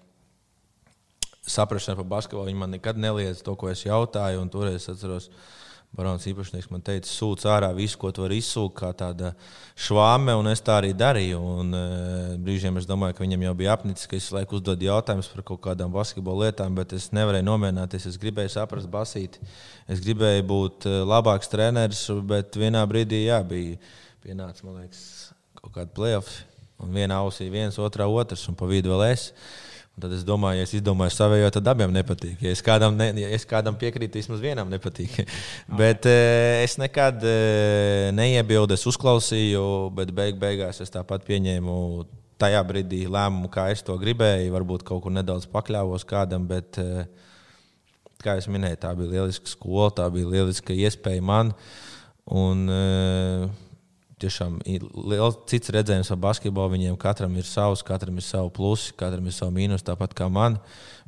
[1.44, 4.44] saprāšanu par basketbolu viņi man nekad neliedz to, ko es jautāju.
[4.52, 5.63] Toreiz es atceros, ka
[5.94, 9.30] Barons īpašnieks man teica, sūdz ārā visu, ko tu vari izsūkt, kā tāda
[9.78, 11.38] švāme, un es tā arī darīju.
[11.38, 11.82] Un, e,
[12.42, 15.60] brīžiem es domāju, ka viņam jau bija apnicis, ka es laiku uzdodu jautājumus par kaut
[15.68, 18.08] kādām basketbola lietām, bet es nevarēju nomierināties.
[18.10, 19.38] Es gribēju saprast, basīt.
[19.86, 23.78] Es gribēju būt e, labāks treneris, bet vienā brīdī jā, bija
[24.26, 25.04] pienācis, man liekas,
[25.60, 26.40] kaut kāda playoff.
[26.82, 29.28] Un vienā ausī viens, otrā otrs, un pa vidu vēl es.
[29.94, 32.40] Un tad es domāju, ja es izdomāju savējo, tad abiem nepatīk.
[32.42, 35.20] Ja es kādam, ne, ja es kādam piekrītu, vismaz vienam nepatīk.
[35.80, 39.62] bet eh, es nekad eh, neiebildu, es uzklausīju,
[39.94, 41.76] bet beig beigās es tāpat pieņēmu
[42.42, 44.50] tajā brīdī lēmumu, kā es to gribēju.
[44.56, 47.06] Varbūt kaut kur nedaudz pakļāvos kādam, bet, eh,
[48.24, 51.54] kā jau minēju, tā bija lieliska skola, tā bija lieliska iespēja man.
[52.34, 53.63] Un, uh,
[54.24, 54.58] tiešām
[55.12, 56.74] liels cits redzējums par basketbolu.
[56.74, 60.58] Viņiem katram ir savs, katram ir savi plusi, katram ir savi mīnus, tāpat kā man.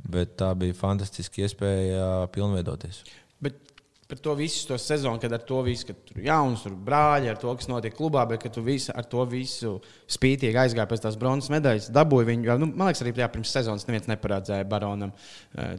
[0.06, 3.02] Bet tā bija fantastiska iespēja pilnveidoties.
[3.42, 3.58] Bet
[4.06, 7.40] par to visu to sezonu, kad ar to visu, ka tur jauns, tur brāļi, ar
[7.42, 9.72] to, kas notiek klubā, bet ka tu visu, ar to visu
[10.14, 12.58] spītīgi aizgāji pēc tās bronzas medaļas, dabūji viņu.
[12.62, 15.14] Nu, man liekas, arī jā, pirms sezonas neviens neparādzēja Baronam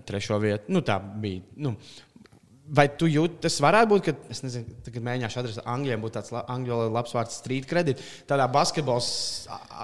[0.09, 0.73] trešo vietu.
[0.75, 1.45] Nu, tā bija.
[1.55, 1.77] Nu,
[2.68, 6.34] Vai tu jūti, tas varētu būt, ka, es nezinu, tagad mēģināšu atrast angļiem, būtu tāds
[6.36, 8.01] angļu labs vārds street credit.
[8.28, 8.99] Tādā basketbola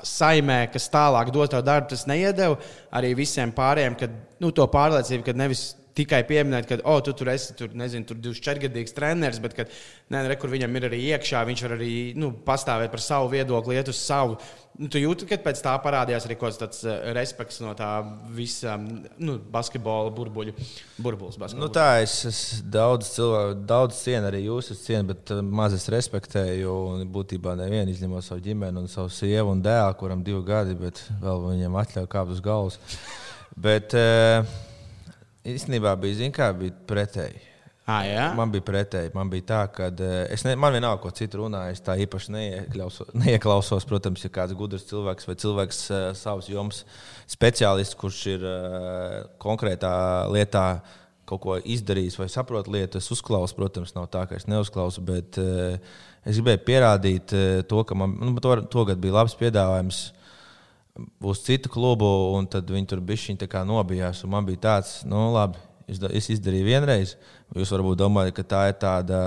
[0.04, 2.58] saimē, kas tālāk dod to darbu, tas neiedeva
[2.92, 7.30] arī visiem pārējiem, kad nu, to pārliecību, ka nevis tikai pieminēt, ka, oh, tu tur
[7.34, 9.72] esi tur, nezinu, tur 24 gadīgs treneris, bet, kad,
[10.14, 13.78] nē, re, kur viņam ir arī iekšā, viņš var arī nu, pastāvēt par savu viedokli,
[13.78, 14.40] iet uz savu.
[14.74, 17.92] Nu, tu jūti, ka pēc tā parādījās arī kaut kāds uh, respekts no tā
[18.34, 20.56] visa nu, basketbola burbuļu.
[20.98, 21.68] Burbulis, basketbola.
[21.68, 22.42] Nu, tā es, es
[22.74, 26.74] daudz cilvēku, daudz cienu arī jūs, es cienu, bet uh, maz es respektēju.
[26.96, 31.06] Un būtībā nevienu izņemot savu ģimeni un savu sievu un dēlu, kuram divi gadi, bet
[31.22, 32.82] vēl viņam atļauj kāpt uz galvas.
[33.54, 34.73] Bet, uh,
[35.48, 37.50] īstenībā bija, zin, kā, bija pretēji.
[37.84, 38.30] Ah, jā?
[38.38, 39.12] man bija pretēji.
[39.12, 41.76] Man bija tā, ka eh, es ne, man vienalga, ko citu runāju.
[41.76, 43.88] Es tā īpaši neieklausos.
[43.90, 46.84] Protams, ja kāds gudrs cilvēks vai cilvēks uh, savs joms
[47.28, 49.92] speciālists, kurš ir uh, konkrētā
[50.32, 50.68] lietā
[51.28, 53.60] kaut ko izdarījis vai saprot lietu, es uzklausu.
[53.60, 55.76] Protams, nav tā, ka es neuzklausu, bet uh,
[56.24, 60.06] es gribēju pierādīt uh, to, ka man nu, to, to bija labs piedāvājums.
[60.08, 60.23] Uh,
[61.20, 64.24] uz citu klubu, un tad viņi tur bija nobijās.
[64.30, 67.16] Man bija tāds, nu, labi, es izdarīju vienreiz.
[67.56, 69.24] Jūs varbūt domājat, ka tā ir tāda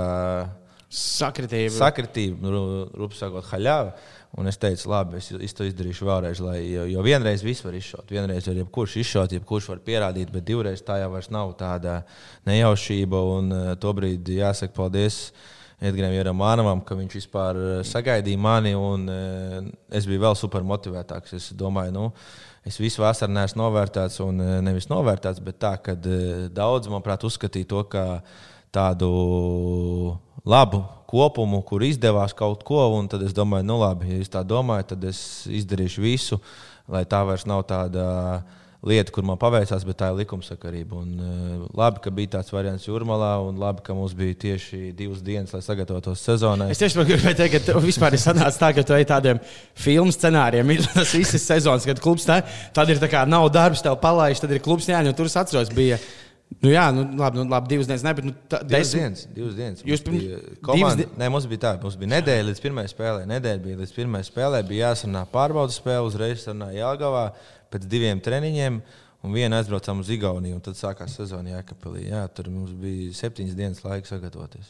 [0.87, 2.61] sakritība, sakritība nu,
[2.95, 3.97] rupi sakot, haļāva.
[4.37, 7.75] Un es teicu, labi, es, es to izdarīšu vēlreiz, lai, jo, jo vienreiz viss var
[7.79, 8.11] izšaut.
[8.13, 12.03] Vienreiz var jebkurš izšaut, jebkurš var pierādīt, bet divreiz tā jau nav tāda
[12.47, 13.23] nejaušība.
[13.39, 18.73] Un uh, to brīdi jāsaka paldies uh, Edgars Jāramānovam, ka viņš vispār eh, sagaidīja mani,
[18.79, 19.57] un eh,
[19.99, 21.35] es biju vēl super motivētāks.
[21.37, 22.05] Es domāju, nu,
[22.65, 27.69] es visu vasaru neesmu novērtēts, un eh, nevis novērtēts, bet tā, ka daudz, manuprāt, uzskatīja
[27.75, 28.07] to kā
[28.73, 29.11] tādu
[30.49, 34.95] labu kopumu, kur izdevās kaut ko, tad es domāju, nu labi, ja es tā domāju,
[34.95, 35.21] tad es
[35.61, 36.41] izdarīšu visu,
[36.89, 38.07] lai tā vairs nav tāda
[38.87, 41.01] lieta, kur man paveicās, bet tā ir likumsakarība.
[41.03, 45.23] Un, uh, labi, ka bija tāds variants jūrmalā, un labi, ka mums bija tieši divas
[45.27, 46.71] dienas, lai sagatavotos sezonai.
[46.75, 49.43] Es tieši gribēju teikt, ka vispār ir sanācis tā, ka tu ej tādiem
[49.87, 52.41] filmu scenārijiem, ir tas visas sezonas, kad klubs tā,
[52.77, 55.75] tad ir tā kā nav darbs, tev palaiž, tad ir klubs jāņem, tur es atceros,
[55.75, 55.99] bija.
[56.63, 59.03] Nu, jā, nu, labi, nu, labi, divas dienas, ne, bet nu, tā, divas desmit...
[59.03, 59.25] dienas.
[59.35, 59.83] Divas dienas.
[59.85, 60.23] Jūs pirms
[60.65, 61.17] komanda, divas...
[61.19, 63.25] Nē, mums bija tā, mums bija nedēļa līdz pirmajai spēlē.
[63.33, 67.27] Nedēļa bija līdz pirmajai spēlē, bija jāsarunā pārbaudas spēle, uzreiz sarunā Jāgavā
[67.73, 68.81] pēc diviem treniņiem.
[69.27, 72.05] Un vienu aizbraucām uz Igauniju, un tad sākās sezona Jēkabīlī.
[72.13, 74.69] Jā, tur mums bija septiņas dienas laika sagatavoties.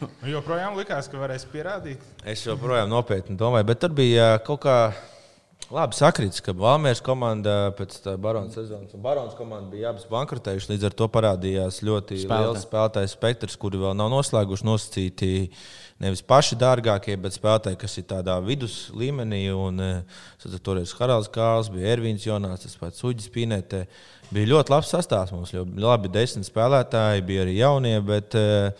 [0.00, 2.02] Nu, joprojām likās, ka varēs pierādīt.
[2.26, 4.76] Es joprojām nopietni domāju, bet tur bija kaut kā
[5.74, 10.70] labi sakrits, ka Valmēras komanda pēc Baronas sezonas un Baronas komanda bija abas bankrotējušas.
[10.72, 12.48] Līdz ar to parādījās ļoti Spēlē.
[12.48, 15.30] liels spēlētājs spektrs, kuri vēl nav noslēguši nosacīti
[16.02, 19.44] nevis paši dārgākie, bet spēlētāji, kas ir tādā vidus līmenī.
[19.54, 23.86] Un, eh, toreiz Haralds Kāls, bija Ervīns Jonās, tas pats Uģis Pīnētē.
[24.32, 28.00] Bija ļoti labs sastāvs mums, ļoti labi desmit spēlētāji, bija arī jaunie.
[28.04, 28.72] Bet, eh,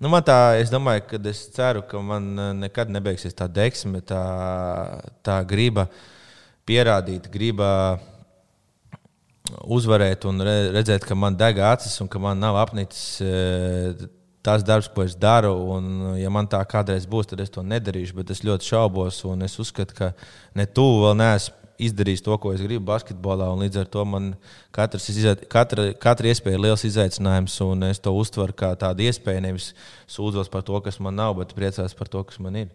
[0.00, 4.00] Nu, man tā, es domāju, ka es ceru, ka man eh, nekad nebeigsies tā deksme,
[4.00, 4.22] tā,
[5.26, 5.90] tā griba
[6.68, 7.98] pierādīt, griba
[9.66, 10.40] uzvarēt un
[10.72, 13.20] redzēt, ka man deg acis un ka man nav apnicis
[14.40, 18.16] tas darbs, ko es daru, un, ja man tā kādreiz būs, tad es to nedarīšu.
[18.16, 20.12] Bet es ļoti šaubos, un es uzskatu, ka
[20.56, 23.48] ne tuvu vēl neesmu izdarījis to, ko es gribu basketbolā.
[23.62, 24.32] Līdz ar to man
[24.74, 25.08] katrs,
[25.52, 29.44] katra, katra iespēja ir liels izaicinājums, un es to uztveru kā tādu iespēju.
[29.46, 29.70] Nevis
[30.10, 32.74] sūdzos par to, kas man nav, bet priecājos par to, kas man ir.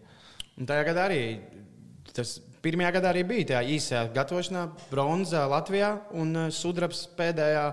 [0.56, 1.22] Un tajā gadā arī
[2.16, 7.70] tas pirmajā gadā arī bija tā īsā gatavošanā, bronza Latvijā un uh, sudrabs pēdējā.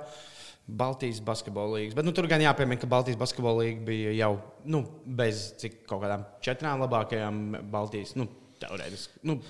[0.62, 1.96] Baltijas basketbola līnijas.
[1.98, 4.30] Bet nu, tur gan jāpiemina, ka Baltijas basketbola līnija bija jau
[4.70, 7.40] nu, bez cik kaut kādām četrām labākajām
[7.72, 8.14] Baltijas.
[8.16, 8.28] Nu,
[8.62, 9.20] teorētiski.
[9.28, 9.40] Nu,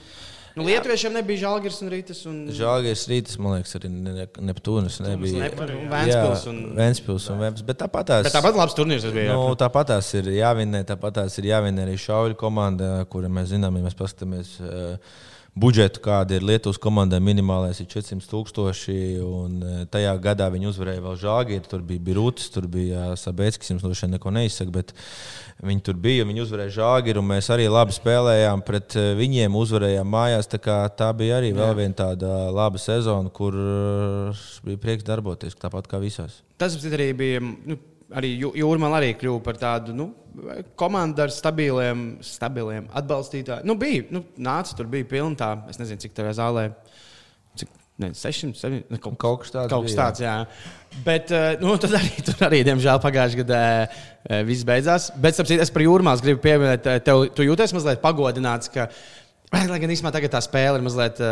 [0.57, 2.21] Nu, Lietuviešiem nebija Žalgiris un Rītas.
[2.29, 2.39] Un...
[2.53, 3.89] Žalgiris, Rītas, man liekas, arī
[4.51, 5.49] Neptūnas nebija.
[5.93, 7.29] Vēnspils un Vēnspils.
[7.33, 7.67] Un Vēnspils.
[7.71, 9.33] Bet tāpat tās, bet tāpat labs turnīrs bija.
[9.33, 13.81] Nu, tāpat tās ir jāvinē, tāpat tās ir jāvinē arī šauļu komanda, kura mēs zinām,
[13.81, 14.57] ja mēs paskatāmies.
[14.61, 18.97] Uh, budžetu, kāda ir Lietuvas komandai, minimālais ir 400 tūkstoši.
[19.93, 24.15] Tajā gadā viņi uzvarēja vēl Žāģīru, tur bija Birūtis, tur bija Sabēckis, jums no šeit
[24.15, 24.95] neko neizsaka, bet
[25.63, 30.49] viņi tur bija, viņi uzvarēja Žāģīru, un mēs arī labi spēlējām pret viņiem, uzvarējām mājās.
[30.53, 33.57] Tā, tā bija arī vēl viena tāda laba sezona, kur
[34.65, 36.41] bija prieks darboties, tāpat kā visās.
[36.61, 37.43] Tas arī bija.
[37.43, 37.77] Nu,
[38.19, 40.09] arī Jūrmāla arī kļuva par tādu nu,
[40.81, 43.69] komandu ar stabiliem, stabiliem atbalstītājiem.
[43.69, 46.69] Nu, bija, nu, nāca, tur bija pilna tā, es nezinu, cik tajā zālē.
[47.59, 49.69] Cik, Ne, 600, 700, ne, kaut, kaut kas tāds.
[49.71, 50.33] Kaut kas tāds, jā.
[50.41, 51.01] jā.
[51.05, 55.11] Bet, eh, nu, tad arī tur arī, diemžēl, pagājušajā gadā eh, viss beidzās.
[55.21, 58.89] Bet, starp citu, es par jūrmās gribu pieminēt, eh, tev, tu jūties mazliet pagodināts, ka,
[59.73, 61.23] lai gan īstenībā tagad tā spēle ir mazliet,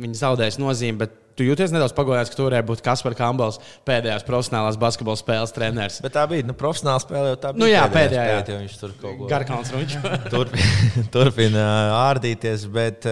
[0.00, 4.26] viņa zaudējusi nozīmi, bet Tu jūties nedaudz pagodināts, ka tur varēja būt Kaspars Kambals pēdējās
[4.28, 5.96] profesionālās basketbola spēles treneris.
[6.04, 7.62] Bet tā bija nu, profesionāla spēle jau tā bija.
[7.62, 8.24] Nu, jā, pēdējā.
[8.34, 8.58] jā.
[8.60, 9.94] Viņš tur kaut ko Garkalns viņš
[10.34, 11.62] turpina, turpina
[12.02, 13.08] ārdīties, bet,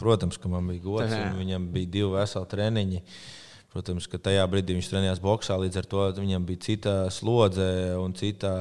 [0.00, 3.02] protams, ka man bija gods un viņam bija divi veseli treniņi.
[3.72, 8.12] Protams, ka tajā brīdī viņš trenējās boxā, līdz ar to viņam bija cita slodze un
[8.18, 8.52] cita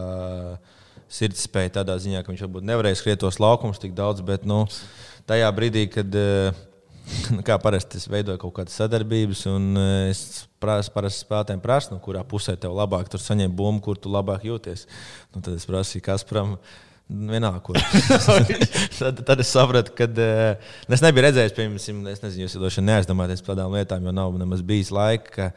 [1.12, 4.64] sirdsspēja tādā ziņā, ka viņš varbūt nevarēja skriet tos laukumus tik daudz, bet nu,
[5.30, 6.55] tajā brīdī, kad uh,
[7.36, 11.93] Nu, kā parasti es veidoju kaut kādas sadarbības, un eh, es prasu, parasti spēlētājiem prasu,
[11.93, 14.88] no kurā pusē tev labāk tur saņem bumbu, kur tu labāk jūties.
[15.34, 16.57] Nu, tad es prasīju, kas pram.
[17.12, 17.76] Vienalga, kur.
[18.95, 23.43] tad, tad es sapratu, ka uh, es nebiju redzējis, piemēram, es nezinu, jūs jau neaizdomāties
[23.43, 25.34] par tādām lietām, jo nav nemaz bijis laika.
[25.36, 25.49] Ka,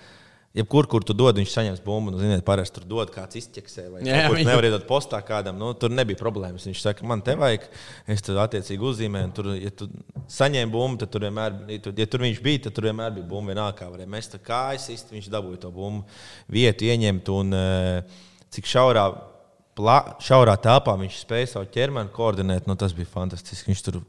[0.54, 2.12] Jebkur, kur tu dod, viņš saņems bumbu.
[2.14, 5.56] Nu, ziniet, parasti tur dod kāds izķeksē, vai jā, viņš nevar iedot postā kādam.
[5.58, 6.68] Nu, tur nebija problēmas.
[6.68, 7.66] Viņš saka, man te vajag,
[8.14, 9.32] es tur attiecīgi uzzīmēju.
[9.34, 9.88] Tur, ja tu
[10.30, 13.50] saņēmi bumbu, tad tur vienmēr, ja tur viņš bija, tad tur vienmēr bija bumba.
[13.50, 16.06] Vienalga, kā varēja mest kājas, īsti viņš dabūja to bumbu
[16.54, 17.34] vietu ieņemt.
[17.34, 18.22] Un, eh,
[18.54, 19.08] cik šaurā,
[19.74, 23.72] plā, šaurā telpā viņš spēja savu ķermeni koordinēt, nu, tas bija fantastiski.
[23.72, 24.04] Viņš tur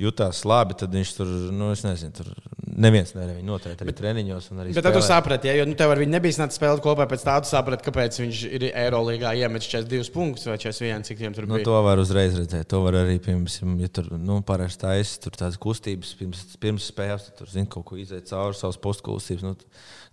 [0.00, 2.30] jutās labi, tad viņš tur, nu, es nezinu, tur
[2.74, 4.48] neviens nevarēja viņu noturēt arī bet, treniņos.
[4.56, 7.06] Arī bet tad tu saprati, ja, jo nu, tev ar viņu nebija snācis spēlēt kopā,
[7.10, 11.36] pēc tā tu saprati, kāpēc viņš ir Eirolandā iemetis 42 punktus vai 41, cik tiem
[11.36, 11.62] tur nu, bija.
[11.62, 12.66] Nu, to var uzreiz redzēt.
[12.72, 17.28] To var arī, piemēram, ja tur nu, parasti taisīs tur tādas kustības pirms, pirms spēles,
[17.28, 19.46] tad tur zina kaut ko iziet cauri savas postkustības.
[19.46, 19.54] Nu,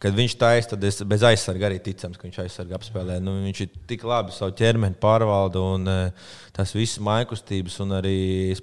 [0.02, 3.20] kad viņš taisa, tad es bez aizsarga arī ticams, ka viņš aizsarga apspēlē.
[3.22, 7.78] Nu, viņš ir tik labi savu ķermeni pārvalda un uh, tas viss mājkustības.
[7.86, 8.18] Un arī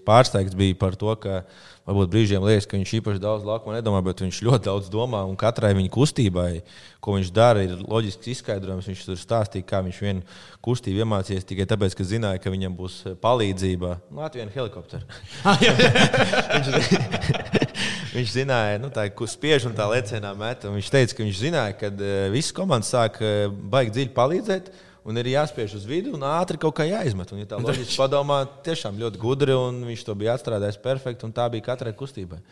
[0.06, 1.46] pārsteigts biju par to, ka
[1.88, 5.20] varbūt brīžiem liekas, ka viņš īpaši daudz laukuma nedomā, bet viņš ļoti daudz domā.
[5.24, 6.52] Un katrai viņa kustībai,
[7.00, 8.88] ko viņš dara, ir loģisks izskaidrojums.
[8.90, 10.20] Viņš tur stāstīja, kā viņš vienu
[10.64, 13.90] kustību iemācījās tikai tāpēc, ka zināja, ka viņam būs palīdzība.
[14.20, 15.04] Latvijas helikoptera.
[18.14, 20.64] Viņš zināja, nu, tā, kur spiež un tā lecienā met.
[20.64, 24.70] Viņš teica, ka viņš zināja, ka uh, visas komandas sāk uh, baigi dziļi palīdzēt.
[25.09, 27.30] Un ir jāspiež uz vidu un ātri kaut kā jāizmet.
[27.32, 31.32] Un, ja tā loģiski padomā, tiešām ļoti gudri, un viņš to bija atstrādājis perfekti, un
[31.36, 32.42] tā bija katrai kustībai.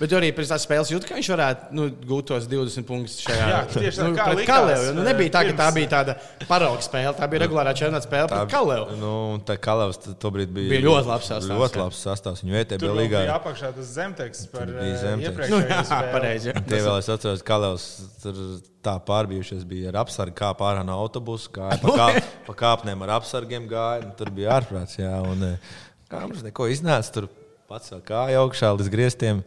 [0.00, 3.48] Bet arī pēc tās spēles jūt, ka viņš varētu nu, gūt tos 20 punktus šajā
[3.50, 4.94] Jā, tieši tā, nu, kā pret Kalēvu.
[4.96, 6.14] Nu, nebija tā, ka tā bija tāda
[6.48, 8.96] parauga spēle, tā bija regulārā čempionāta spēle tā, pret Kalēvu.
[9.02, 9.12] Nu,
[9.46, 11.60] tā Kalēvs tobrīd bija, bija ļoti labs sastāvs.
[11.60, 12.44] Ļoti labs sastāvs.
[12.46, 13.22] Viņu bija līgā.
[13.28, 15.52] Jā, apakšā tas zemteksts par zemtekstu.
[15.52, 16.56] Nu, jā, pareizi.
[16.72, 17.86] Tie vēl es atceros, Kalēvs
[18.24, 18.40] tur
[18.82, 22.08] tā pārbijušies bija ar apsargu, kā pārā no autobusa, kā pa, kā,
[22.48, 24.08] pa kāpnēm ar apsargiem gāja.
[24.18, 25.14] Tur bija ārprāts, jā.
[25.28, 25.52] Un,
[26.10, 27.30] kā mums neko iznāca, tur
[27.72, 29.40] pats vēl kāja augšā līdz griestiem.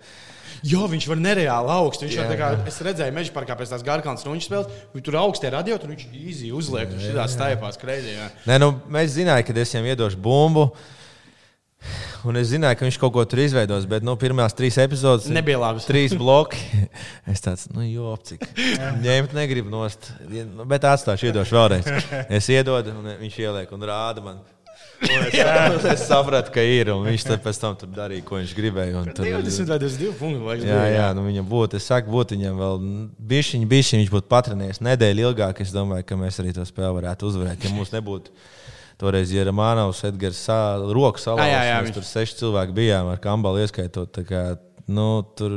[0.65, 2.07] Jo viņš var nereāli augstu.
[2.07, 4.83] Viņš jā, kā, es redzēju, meža parkā pēc tās garkānas runču spēles.
[4.95, 6.93] Viņš tur augstie radio, tur viņš īsi uzliek.
[6.95, 8.15] Ir tāds staipās, kreizī.
[8.49, 10.69] Nē, nu, mēs zinājām, ka es viņam iedošu bumbu.
[12.25, 15.59] Un es zināju, ka viņš kaut ko tur izveidos, bet nu, pirmās trīs epizodes nebija
[15.61, 15.83] labi.
[15.85, 16.57] Trīs bloki.
[17.31, 18.41] Es tāds, nu, jo, cik
[19.03, 20.11] ņemt negribu nost.
[20.65, 21.89] Bet atstāšu, iedošu vēlreiz.
[22.33, 24.41] Es iedodu, un viņš ieliek un rāda man.
[25.05, 26.91] Es, es sapratu, ka ir.
[27.05, 29.03] Viņš pēc tam tur darīja, ko viņš gribēja.
[29.17, 30.67] Tur, 20 vai 22 punkti.
[30.69, 31.79] Jā, jā, nu viņam būtu.
[31.79, 32.85] Es saku, būtu viņam vēl
[33.33, 35.61] bišķiņi, bišķiņi viņš būtu patrenējis nedēļu ilgāk.
[35.65, 37.67] Es domāju, ka mēs arī to spēli varētu uzvarēt.
[37.67, 38.33] Ja mums nebūtu
[39.01, 40.41] toreiz ir Mānavs, Edgars,
[40.95, 41.49] Rokas salā.
[41.49, 44.23] Jā, jā, jā, mēs tur seši cilvēki bijām ar kambalu ieskaitot.
[44.29, 44.43] Kā,
[44.87, 45.55] nu, tur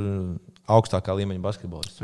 [0.69, 2.03] augstākā līmeņa basketbolists.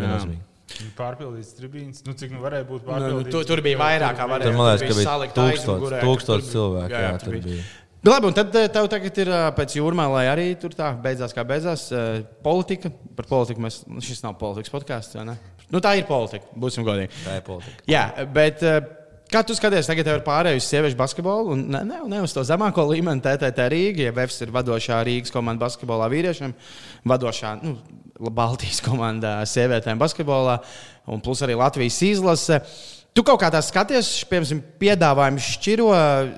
[0.99, 2.03] Pārpildīts tribīns.
[2.07, 3.15] Nu, cik nu varēja būt pārpildīts?
[3.15, 4.51] Nu, nu, tur, tur bija vairāk, kā varēja.
[4.51, 6.95] Tur, man liekas, ka bija tūkstots, tūkstots cilvēku.
[6.95, 7.65] Jā, jā, tur bija.
[8.05, 11.45] Nu, labi, un tad tev tagad ir pēc jūrmā, lai arī tur tā beidzās, kā
[11.49, 11.87] beidzās.
[12.45, 12.93] Politika.
[13.17, 13.81] Par politiku mēs.
[13.89, 15.17] Nu, šis nav politikas podkāsts.
[15.73, 16.51] Nu, tā ir politika.
[16.61, 17.25] Būsim godīgi.
[17.25, 17.89] Tā ir politika.
[17.89, 18.67] Jā, bet.
[19.33, 22.85] Kā tu skaties, tagad ir pārējais sieviešu basketbolu, un ne, ne, ne uz to zemāko
[22.91, 26.53] līmeni, TTT Rīga, ja VFS ir vadošā Rīgas komanda basketbolā vīriešiem,
[27.09, 27.73] vadošā nu,
[28.33, 30.61] Baltijas komandā sievietēm basketbolā,
[31.11, 32.61] un plus arī Latvijas izlase.
[33.15, 35.91] Tu kaut kā tā skaties, piemēram, piedāvājumu šķiro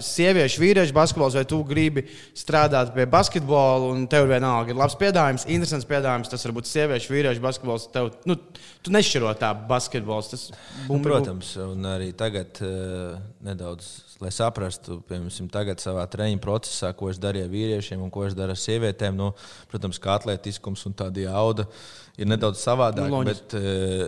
[0.04, 2.02] sieviešu, vīriešu basketbols, vai tu gribi
[2.36, 6.28] strādāt pie basketbola, un tev vienalga ir labs piedāvājums, interesants piedāvājums.
[6.28, 7.86] Tas var būt sieviešu, vīriešu basketbols.
[7.94, 8.36] Tev, nu,
[8.84, 10.28] tu nešķiro tā basketbols.
[10.34, 10.44] Tas,
[10.82, 13.16] bum, nu, protams, un arī tagad uh,
[13.48, 13.88] nedaudz,
[14.22, 18.54] lai saprastu, piemēram, tagad savā treniņa procesā, ko es darīju vīriešiem un ko es daru
[18.54, 19.16] ar sievietēm.
[19.18, 19.32] Nu,
[19.70, 21.66] protams, kā atletiskums un tāda jauda
[22.16, 23.10] ir nedaudz savādāk.
[23.12, 24.06] Nu, bet, uh,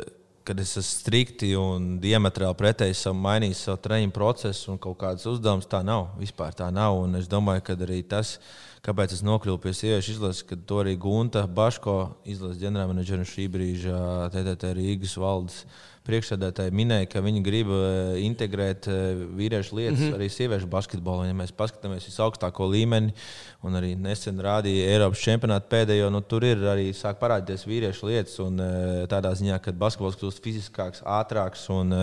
[0.48, 5.28] kad es esmu strikti un diametrāli pretēji savam mainījis savu treniņu procesu un kaut kādas
[5.28, 5.68] uzdevumus.
[5.68, 6.14] Tā nav.
[6.16, 6.96] Vispār tā nav.
[7.02, 8.38] Un es domāju, ka arī tas,
[8.86, 14.00] kāpēc es nokļuvu pie sieviešu izlases, kad to arī Gunta Baško izlases ģenerālmenedžera šī brīža
[14.32, 15.60] TTT Rīgas valdes
[16.08, 20.16] priekšsēdētāji minēja, ka viņi grib eh, integrēt eh, vīriešu lietas mm -hmm.
[20.16, 21.28] arī sieviešu basketbolā.
[21.28, 23.14] Ja mēs paskatāmies visaugstāko līmeni,
[23.62, 28.38] un arī nesen rādīja Eiropas čempionātu pēdējo, nu, tur ir arī sāk parādīties vīriešu lietas.
[28.44, 31.94] Un, eh, tādā ziņā, ka basketbols kļūst fiziskāks, ātrāks un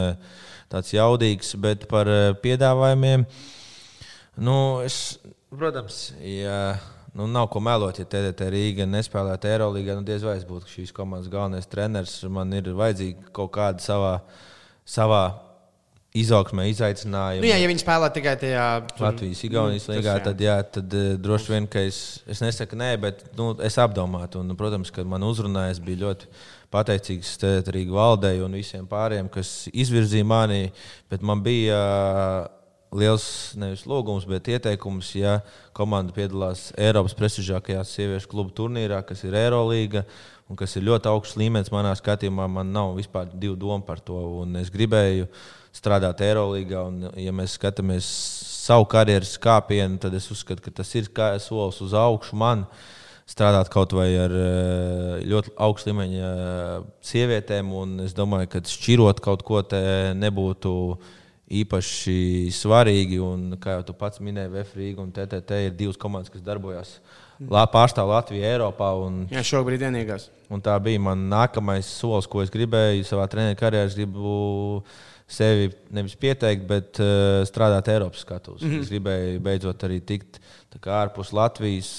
[0.70, 2.08] tāds jaudīgs, bet par
[2.42, 3.26] piedāvājumiem.
[4.38, 5.18] Nu, es,
[5.50, 6.78] protams, ja
[7.16, 9.96] nu, nav ko melot, ja TDT Rīga nespēlētu Eirolandā.
[9.96, 12.20] Nu, diez vai es būtu šīs komandas galvenais treneris.
[12.32, 14.14] Man ir vajadzīga kaut kāda savā,
[14.84, 15.24] savā
[16.16, 17.44] izaugsmē, izaicinājumi.
[17.44, 18.66] Nu, jā, ja viņi spēlē tikai tajā
[19.02, 22.02] Latvijas, Igaunijas nu, līgā, tad, jā, tad uh, droši vien, ka es,
[22.32, 24.44] es nesaku nē, bet nu, es apdomātu.
[24.44, 26.32] Un, protams, ka man uzrunājas bija ļoti
[26.76, 27.36] pateicīgs
[27.72, 30.70] Rīgas valdei un visiem pārējiem, kas izvirzīja mani,
[31.12, 31.80] bet man bija.
[32.96, 33.26] Liels
[33.60, 35.40] nevis lūgums, bet ieteikums, ja
[35.76, 40.06] komanda piedalās Eiropas prestižākajā sieviešu klubu turnīrā, kas ir Eirolandā
[40.50, 41.74] un kas ir ļoti augsts līmenis.
[41.74, 44.20] Manā skatījumā man nav vispār divu domu par to.
[44.62, 45.28] Es gribēju
[45.76, 48.10] strādāt Eirolandā, un, ja mēs skatāmies
[48.66, 51.10] savu karjeras kāpienu, tad es uzskatu, ka tas ir
[51.44, 52.66] solis uz augšu man.
[53.26, 57.72] Strādāt kaut vai ar eh, ļoti augstu līmeņa eh, sievietēm,
[58.06, 59.82] es domāju, ka šķirot kaut ko te
[60.14, 60.74] nebūtu
[61.52, 63.20] īpaši svarīgi.
[63.22, 66.98] Un, kā jau tu pats minēji, Vēfrīga un TTT ir divas komandas, kas darbojas.
[67.52, 68.94] Lā, pārstāv Latviju Eiropā.
[69.06, 70.30] Un, Jā, šobrīd vienīgās.
[70.54, 73.90] Un tā bija mans nākamais solis, ko es gribēju savā treniņa karjerā.
[73.90, 74.84] Es gribu
[75.28, 78.62] sevi nevis pieteikt, bet uh, strādāt Eiropas skatos.
[78.62, 78.82] Mm -hmm.
[78.82, 80.40] Es gribēju beidzot arī tikt
[80.84, 81.90] ārpus Latvijas,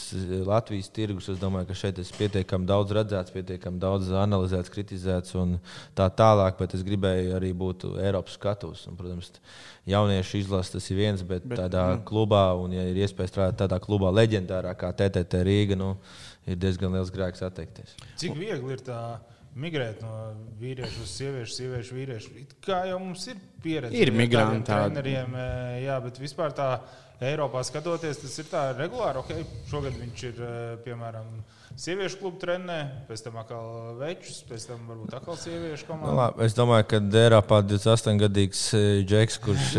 [0.47, 1.29] Latvijas tirgus.
[1.33, 5.57] Es domāju, ka šeit esmu pietiekami daudz redzēts, pietiekami daudz analizēts, kritizēts un
[5.97, 6.59] tā tālāk.
[6.61, 8.87] Bet es gribēju arī būt Eiropas skatos.
[8.91, 9.33] Un, protams,
[9.89, 12.03] jauniešu izlases tas ir viens, bet, bet tādā jā.
[12.09, 15.95] klubā, un ja ir iespēja strādāt tādā klubā leģendārā kā TTT Rīga, nu,
[16.47, 17.97] ir diezgan liels grēks atteikties.
[18.21, 19.01] Cik viegli ir tā?
[19.57, 20.13] migrēt no
[20.61, 22.45] vīriešu uz sieviešu, sieviešu, vīriešu.
[22.65, 25.37] Kā jau mums ir pieredze, ir migranti treneriem,
[25.81, 26.69] jā, bet vispār tā
[27.17, 29.23] Eiropā skatoties, tas ir tā regulāri.
[29.23, 30.41] Okay, šogad viņš ir
[30.85, 31.31] piemēram
[31.81, 32.77] sieviešu klubu trenē,
[33.09, 36.11] pēc tam atkal večus, pēc tam varbūt atkal sieviešu komandā.
[36.11, 38.63] Nu, labi, es domāju, ka Eiropā 28 gadīgs
[39.09, 39.73] džeks, kurš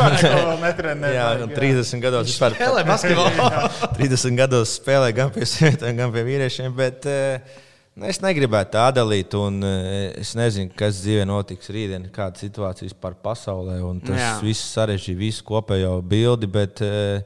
[0.64, 1.12] netrenē.
[1.14, 1.28] jā,
[1.58, 3.50] 30 gados vispār spēlē basketbolu.
[3.98, 6.70] 30 gados spēlē gan pie sievietēm, gan pie vīriešiem.
[6.78, 7.65] Bet, uh,
[8.04, 9.74] es negribētu tā dalīt, un e,
[10.20, 13.78] es nezinu, kas dzīvē notiks rītdien, kāda situācija vispār pasaulē.
[14.04, 14.32] Tas Jā.
[14.44, 16.50] viss sarežģīja visu kopējo bildi.
[16.52, 17.22] Bet, e,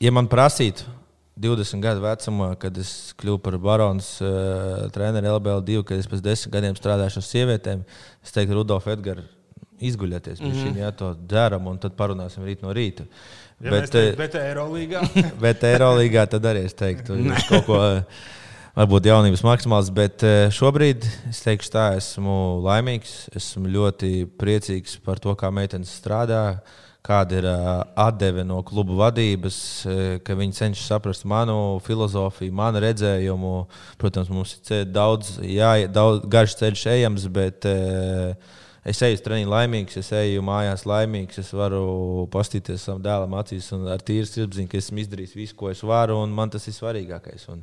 [0.00, 0.86] ja man prasītu
[1.40, 6.52] 20 gadu vecumā, kad es kļuvu par baronas uh, treneru LBL2, kad es pēc 10
[6.52, 7.84] gadiem strādāšu ar sievietēm,
[8.20, 9.24] es teiktu, Rudolf, Edgars,
[9.80, 10.74] izguļieties, mm -hmm.
[10.76, 13.06] viņa to dara, un tad parunāsim rīt no rīta.
[13.60, 15.00] Ja bet, teikt, bet Eirolīgā?
[15.44, 17.16] bet Eirolīgā tad arī es teiktu,
[17.48, 17.80] kaut ko
[18.76, 23.30] varbūt jaunības maksimāls, bet eh, šobrīd es teikšu, tā esmu laimīgs.
[23.36, 26.60] Esmu ļoti priecīgs par to, kā meitenes strādā,
[27.06, 27.70] kāda ir eh,
[28.04, 29.58] atdeve no klubu vadības,
[29.90, 33.54] eh, ka viņi cenšas saprast manu filozofiju, manu redzējumu.
[34.00, 37.66] Protams, mums ir daudz, jā, daudz garš ceļš ejams, bet
[38.84, 43.68] es eju uz treniņu laimīgs, es eju mājās laimīgs, es varu pastīties savam dēlam acīs
[43.76, 46.76] un ar tīru sirdsapziņu, ka esmu izdarījis visu, ko es varu, un man tas ir
[46.76, 47.46] svarīgākais.
[47.52, 47.62] Un,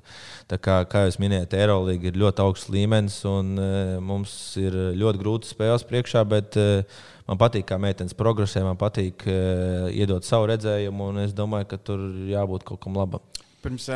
[0.53, 5.51] kā, kā jūs minējāt, Eirolandā ir ļoti augsts līmenis, un uh, mums ir ļoti grūti
[5.53, 11.11] spēles priekšā, bet uh, man patīk, kā meitenes progresē, man patīk uh, iedot savu redzējumu,
[11.11, 13.26] un es domāju, ka tur jābūt kaut kam labam.
[13.65, 13.89] Pirms,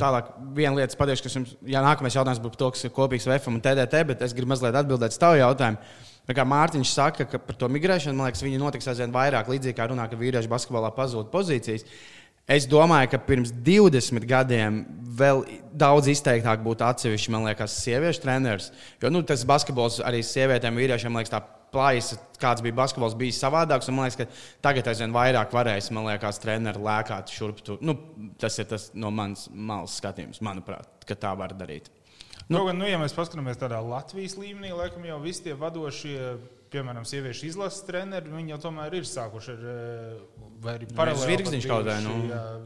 [0.00, 3.28] Tālāk, viena lieta, pateikšu, kas jums, ja nākamais jautājums būtu par to, kas ir kopīgs
[3.28, 5.82] VFM un TDT, bet es gribu mazliet atbildēt uz tavu jautājumu.
[6.22, 9.76] Tā kā Mārtiņš saka, ka par to migrēšanu, man liekas, viņi notiks aizvien vairāk, līdzīgi
[9.78, 11.84] kā runā, ka vīriešu basketbolā pazūd pozīcijas.
[12.52, 14.82] Es domāju, ka pirms 20 gadiem
[15.16, 15.42] vēl
[15.78, 18.70] daudz izteiktāk būtu atsevišķi, man liekas, sieviešu treneris.
[19.00, 21.40] Jo nu, tas basketbols arī sievietēm, vīriešiem, liekas, tā
[21.72, 23.88] plājas, kāds bija basketbols, bija savādāks.
[23.92, 27.80] Man liekas, ka tagad aizvien vairāk varēs, man liekas, treneri lēkāt šurp tur.
[27.84, 27.96] Nu,
[28.40, 31.88] tas ir tas no manas malas skatījums, manuprāt, ka tā var darīt.
[32.48, 36.18] Nu, Kaut gan, nu, ja mēs paskatāmies tādā Latvijas līmenī, laikam jau visi tie vadošie,
[36.74, 39.64] piemēram, sieviešu izlases treneri, viņi jau tomēr ir sākuši ar
[40.62, 41.26] vai arī paralēli.
[41.26, 42.16] Zvirgzniņš kaut vai, nu.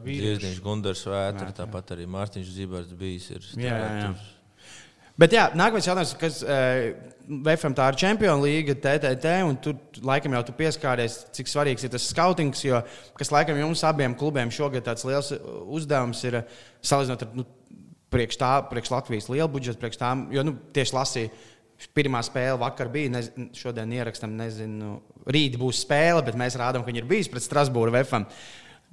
[0.04, 3.28] Zvirgzniņš, Gundars Vētra, tāpat arī Mārtiņš Zibards bijis.
[3.34, 4.14] Ir jā, jā, jā.
[5.16, 6.90] Bet jā, nākamais jautājums, kas uh,
[7.26, 11.94] VFM tā ir Champions League, TTT, un tur laikam jau tu pieskāries, cik svarīgs ir
[11.94, 12.82] tas skautings, jo,
[13.16, 15.32] kas laikam jums abiem klubiem šogad tāds liels
[15.64, 16.42] uzdevums ir
[16.84, 17.46] salīdzinot ar nu,
[18.12, 21.32] priekš, tā, priekš Latvijas lielu budžetu, priekš tām, jo nu, tieši lasīju.
[21.96, 24.96] Pirmā spēle vakar bija, nez, šodien ierakstam, nezinu,
[25.28, 28.24] rīt būs spēle, bet mēs rādām, ka viņi ir bijusi pret Strasbūru VFM.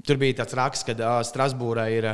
[0.04, 2.10] Tur bija tāds raksts, ka uh, Strasbūrā ir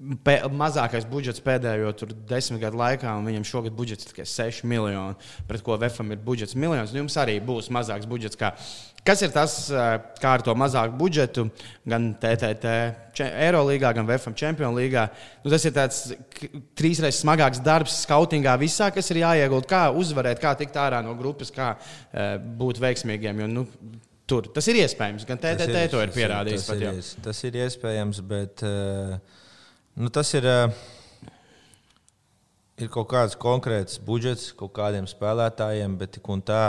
[0.00, 1.90] Pē, mazākais budžets pēdējo
[2.24, 6.22] desmit gadu laikā, un viņam šogad budžets ir tikai 6 miljoni, pret ko VFM ir
[6.24, 6.94] budžets miljonus.
[6.96, 8.38] Jums arī būs mazāks budžets.
[8.40, 8.54] Kā.
[9.06, 9.54] Kas ir tas,
[10.20, 11.46] kā ar to mazāku budžetu,
[11.88, 12.74] gan TTT,
[13.26, 15.06] Eirolandā, gan VFM Champions League?
[15.44, 16.02] Nu, tas ir tāds
[16.78, 21.52] trīsreiz smagāks darbs, skautingā visā, kas ir jāiegūt, kā uzvarēt, kā tikt ārā no grupas,
[21.54, 21.72] kā
[22.60, 23.44] būt veiksmīgiem.
[23.44, 23.66] Jo, nu,
[24.28, 26.68] tur tas ir iespējams, gan TTT ir, to ir pierādījis.
[26.68, 28.66] Tas, ir, tas, ir, tas ir iespējams, bet.
[28.68, 29.38] Uh,
[30.00, 30.70] Nu, tas ir, uh,
[32.78, 36.62] ir kaut kāds konkrēts budžets kaut kādiem spēlētājiem, bet tik un tā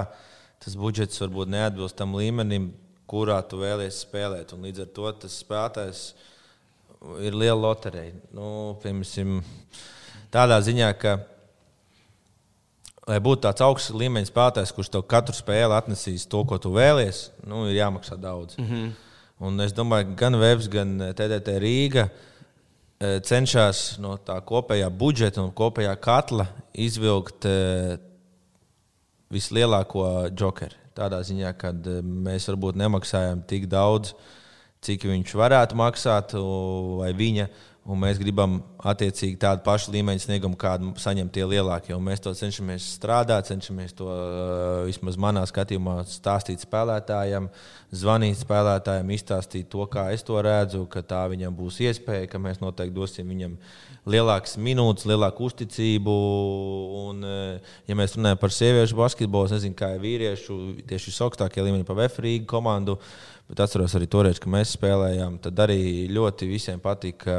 [0.62, 2.72] tas budžets varbūt neatbilst tam līmenim,
[3.10, 4.54] kurā tu vēlies spēlēt.
[4.56, 6.06] Un līdz ar to tas spēlētājs
[7.26, 8.14] ir liela loterija.
[8.36, 9.44] Nu, piemēram,
[10.34, 11.18] tādā ziņā, ka,
[13.10, 17.30] lai būtu tāds augsts līmeņa spēlētājs, kurš tev katru spēli atnesīs to, ko tu vēlies,
[17.44, 18.58] nu, ir jāmaksā daudz.
[18.58, 18.92] Mm -hmm.
[19.42, 22.10] Un es domāju, ka gan Vēbs, gan TDT Rīga
[23.02, 26.46] E, cenšas no tā kopējā budžeta un kopējā katla
[26.78, 27.98] izvilkt e,
[29.32, 30.06] vislielāko
[30.38, 30.78] jokeru.
[30.98, 34.14] Tādā ziņā, ka e, mēs varbūt nemaksājam tik daudz,
[34.84, 36.34] cik viņš varētu maksāt,
[37.00, 37.48] vai viņa
[37.90, 41.96] un mēs gribam attiecīgi tādu pašu līmeņa sniegumu, kādu saņem tie lielākie.
[41.96, 44.10] Un mēs to cenšamies strādāt, cenšamies to
[44.86, 47.50] vismaz manā skatījumā stāstīt spēlētājiem,
[47.98, 52.62] zvanīt spēlētājiem, izstāstīt to, kā es to redzu, ka tā viņam būs iespēja, ka mēs
[52.62, 53.58] noteikti dosim viņam
[54.10, 56.16] lielākas minūtes, lielāku uzticību.
[57.02, 57.26] Un,
[57.90, 61.98] ja mēs runājam par sieviešu basketbolu, es nezinu, kā ir vīriešu, tieši visaugstākie līmeņi pa
[62.04, 63.00] Vefrīgu komandu.
[63.52, 65.34] Bet atceros arī toreiz, kad mēs spēlējām.
[65.44, 67.34] Tad arī ļoti visiem patika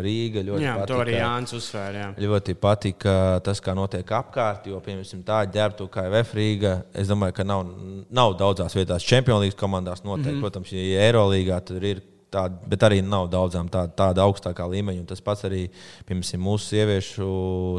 [0.00, 0.40] Rīga.
[0.46, 2.00] Ļoti jā, patika, to arī Jānis uzsvēra.
[2.00, 2.06] Jā.
[2.24, 4.70] Ļoti patika tas, kā notiek apkārt.
[4.72, 6.72] Jo, piemēram, tā ģērbtu kā VF Rīga.
[6.96, 7.66] Es domāju, ka nav,
[8.08, 10.00] nav daudzās vietās Champions League komandās.
[10.00, 10.48] Noteikti, mm -hmm.
[10.48, 12.00] Protams, ja Eirolīgā tur ir
[12.32, 15.04] tāda, bet arī nav daudzām tāda, tāda augstākā līmeņa.
[15.10, 15.64] Tas pats arī
[16.08, 17.28] piemēram, mūsu sieviešu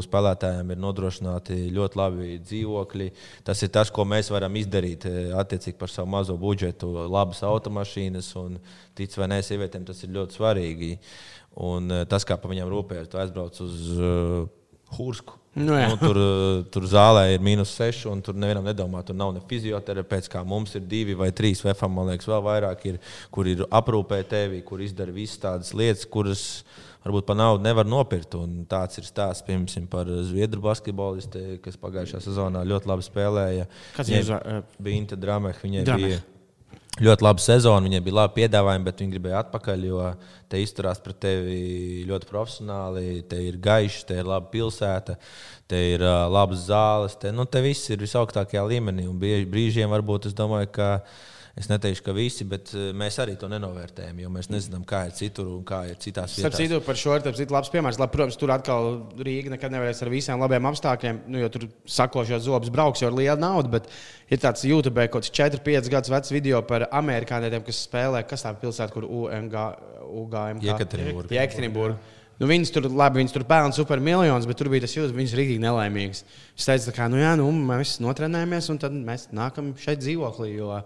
[0.06, 3.10] spēlētājiem ir nodrošināti ļoti labi dzīvokļi.
[3.46, 8.32] Tas ir tas, ko mēs varam izdarīt eh, attiecīgi par savu mazo budžetu, labas automašīnas.
[8.42, 8.58] Un,
[8.98, 10.96] tic vai nē, sievietēm tas ir ļoti svarīgi.
[11.68, 14.42] Un eh, tas, kā par viņiem rūpējas, tu aizbrauc uz uh,
[14.96, 16.16] Hursku Nu, nu, tur,
[16.72, 20.72] tur zālē ir mīnus 6, un tur nevienam nedomā, tur nav ne fizioterapeits, kā mums
[20.78, 21.60] ir divi vai trīs.
[21.66, 22.96] Vefam, man liekas, vēl vairāk ir,
[23.34, 26.46] kur ir aprūpē tevi, kur izdara visas tādas lietas, kuras
[27.04, 28.38] varbūt par naudu nevar nopirkt.
[28.40, 33.68] Un tāds ir stāsts piemēram, par Zviedru basketbolistu, kas pagājušā sezonā ļoti labi spēlēja.
[33.98, 34.62] Kas viņai bija?
[34.88, 36.14] Viņa Drameh, viņai Drameh.
[36.16, 36.31] bija
[37.00, 40.08] ļoti laba sezona, viņiem bija labi piedāvājumi, bet viņi gribēja atpakaļ, jo
[40.52, 43.22] te izturās pret tevi ļoti profesionāli.
[43.28, 45.16] Te ir gaišs, te ir laba pilsēta,
[45.70, 47.16] te ir uh, labas zāles.
[47.16, 49.06] Te, nu, te viss ir visaugstākajā līmenī.
[49.08, 50.90] Un brīžiem varbūt es domāju, ka
[51.52, 55.16] Es neteikšu, ka visi, bet eh, mēs arī to nenovērtējam, jo mēs nezinām, kā ir
[55.16, 56.56] citur un kā ir citās vietās.
[56.56, 57.98] Citu, par šo ir tāds labs piemērs.
[58.00, 58.88] Labi, protams, tur atkal
[59.20, 61.66] Rīga nekad nevarēs ar visiem labiem apstākļiem, nu, jo tur
[61.98, 63.74] sakošos zobus brauks jau ar lielu naudu.
[63.76, 63.90] Bet
[64.32, 68.56] ir tāds YouTube kaut kāds 4-5 gadus vecs video par amerikāņiem, kas spēlē, kas tā
[68.56, 69.60] pilsēta, kur UNG,
[70.08, 70.64] UGM,
[71.36, 72.00] Jekaterinburga.
[72.40, 75.34] Nu, viņas tur, labi, viņas tur pelna super miljonus, bet tur bija tas jūtas, viņas
[75.38, 76.24] rītīgi nelaimīgas.
[76.58, 80.48] Es teicu, ka, nu jā, nu, mēs notrenējamies, un tad mēs nākam šeit dzīvoklī.
[80.56, 80.80] Jo,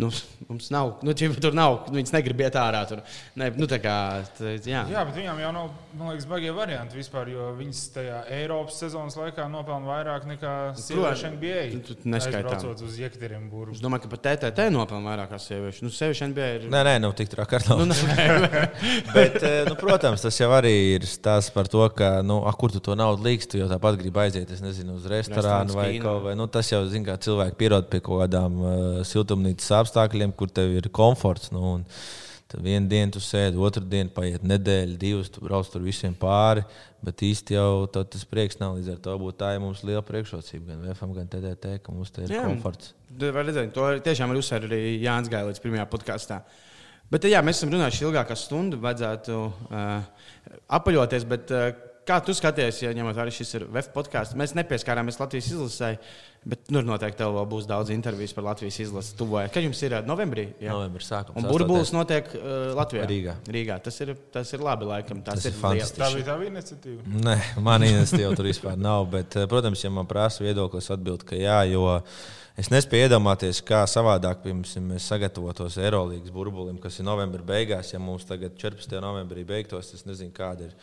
[0.00, 0.10] nu,
[0.48, 2.82] mums nav, nu, tur nav, nu, viņas negrib iet ārā.
[2.90, 3.02] Tur,
[3.38, 3.96] ne, nu, kā,
[4.38, 4.84] tā, jā.
[4.90, 9.18] jā, bet viņām jau nav, man liekas, bagie varianti vispār, jo viņas tajā Eiropas sezonas
[9.18, 11.62] laikā nopelna vairāk nekā sieviešu NBA.
[11.74, 12.66] Tu, tu neskaitām.
[12.74, 13.76] uz Jekaterinburgu.
[13.76, 15.86] Es domāju, ka pat TTT nopelna vairāk kā sieviešu.
[15.86, 16.66] Nu, sieviešu NBA ir.
[16.72, 17.78] Nē, nē, nu, tik traki ar to.
[17.84, 17.96] Nu,
[19.16, 22.74] bet, eh, nu, protams, tas jau arī ir stāsts par to, ka, nu, a, kur
[22.74, 26.24] tu to naudu līgst, tu jau tāpat gribi aiziet, es nezinu, uz restorānu vai kaut
[26.26, 26.34] vai.
[26.38, 29.83] Nu, tas jau, zin, kā cilvēki pierod pie kaut kādām uh, siltumnīcas apstākļiem,
[30.36, 31.50] kur tev ir komforts.
[31.52, 31.80] Nu,
[32.54, 36.62] Tad vienu dienu tu sēdi, otru dienu paiet nedēļa, divas, tu brauc tur visiem pāri.
[37.02, 38.76] Bet īsti jau tas prieks nav.
[38.76, 42.12] Līdz ar to būtu tā ir mums liela priekšrocība gan VFM, gan TDT, ka mums
[42.14, 42.92] te ir jā, komforts.
[43.18, 46.38] Redzēt, to tiešām ir uzsver arī Jānis Gailīts pirmajā podkāstā.
[47.10, 50.30] Bet jā, mēs esam runājuši ilgāku stundu, vajadzētu uh,
[50.78, 51.26] apaļoties.
[51.34, 54.36] Bet, uh, Kā tu skaties, ja ņemot vērā šis ir VF podkāsts?
[54.36, 55.94] Mēs nepieskārāmies Latvijas izlasē,
[56.44, 59.14] bet nu, noteikti tev vēl būs daudz interviju par Latvijas izlasi.
[59.16, 59.48] Tuvoja.
[59.52, 60.50] Kad jums ir novembrī?
[60.60, 61.38] Jā, novembrī sākums.
[61.40, 63.06] Un burbulis notiek uh, Latvijā.
[63.08, 63.36] Rīgā.
[63.56, 63.78] Rīgā.
[63.86, 65.22] Tas ir, tas ir labi, laikam.
[65.24, 66.02] Tas, tas ir, ir fantastiski.
[66.02, 67.06] Tā bija tā iniciatīva.
[67.28, 69.06] Nē, man iniciatīva tur vispār nav.
[69.14, 71.86] Bet, protams, ja man prasa viedoklis, atbild, ka jā, jo
[72.60, 77.96] es nespēju iedomāties, kā savādāk piemēram, mēs sagatavotos Eirolandes burbulim, kas ir novembra beigās.
[77.96, 79.00] Ja mums tagad 14.
[79.00, 80.76] novembrī beigtos, es nezinu, kāda ir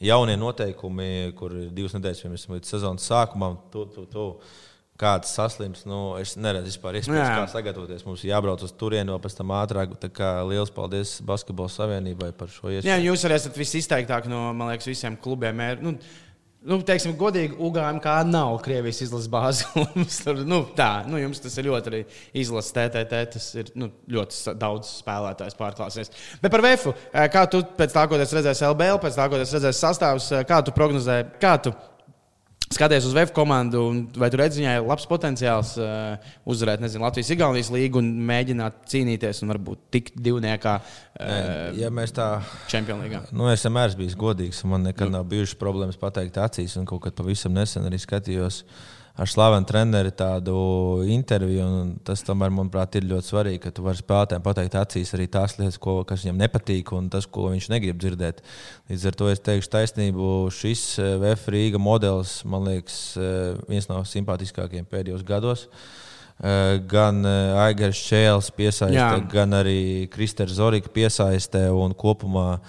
[0.00, 3.58] jaunie noteikumi, kur ir divas nedēļas pirms līdz sezonas sākumam.
[3.72, 4.26] Tu, tu, tu,
[4.98, 8.02] kāds saslims, nu, es neredzu vispār iespējas, kā sagatavoties.
[8.06, 9.94] Mums jābrauc uz turieni, vēl pēc tam ātrāk.
[10.50, 12.90] Liels paldies Basketbola savienībai par šo iespēju.
[12.90, 15.62] Jā, jūs arī esat visizteiktāk no, man liekas, visiem klubiem.
[15.84, 15.94] Nu,
[16.66, 19.66] Nu, teiksim, godīgi, UGM kā nav Krievijas izlases bāze.
[20.24, 22.00] tur, nu, tā, nu, jums tas ir ļoti
[22.42, 23.20] izlases TTT.
[23.36, 26.10] Tas ir nu, ļoti daudz spēlētājs pārklāsies.
[26.42, 26.90] Bet par VF,
[27.30, 31.20] kā tu pēc tā, ko redzēsi LBL, pēc tā, ko redzēsi sastāvus, kā tu prognozē,
[31.38, 31.76] kā tu
[32.68, 33.80] Skaties uz VF komandu,
[34.20, 38.82] vai tur redzi, viņai ir labs potenciāls uh, uzvarēt nezinu, Latvijas Igaunijas līgu un mēģināt
[38.92, 40.74] cīnīties un varbūt tikt divniekā.
[41.16, 42.28] Uh, ja mēs tā
[42.68, 43.24] čempionīgā.
[43.32, 45.16] Nu, es vienmēr esmu bijis godīgs, man nekad nu.
[45.16, 48.60] nav bijušas problēmas pateikt acīs, un kaut kad pavisam nesen arī skatījos.
[48.62, 50.54] Uh, ar slavenu treneri tādu
[51.10, 51.66] interviju.
[52.06, 55.78] Tas, tomēr, manuprāt, ir ļoti svarīgi, ka tu vari spēlētājiem pateikt acīs arī tās lietas,
[55.82, 58.42] ko, kas viņam nepatīk, un tas, ko viņš negrib dzirdēt.
[58.90, 60.28] Līdz ar to es teikšu taisnību.
[60.54, 65.66] Šis eh, VF Rīga modelis, man liekas, eh, viens no simpātiskākajiem pēdējos gados.
[66.38, 67.18] Eh, gan
[67.64, 72.60] Aigars Čēlis piesaistē, gan arī Kristers Zorika piesaistē un kopumā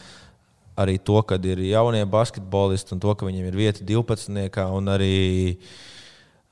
[0.80, 4.66] arī to, ka ir jaunie basketbolisti un to, ka viņiem ir vieta 12.
[4.80, 5.16] un arī
[5.54, 5.72] uh,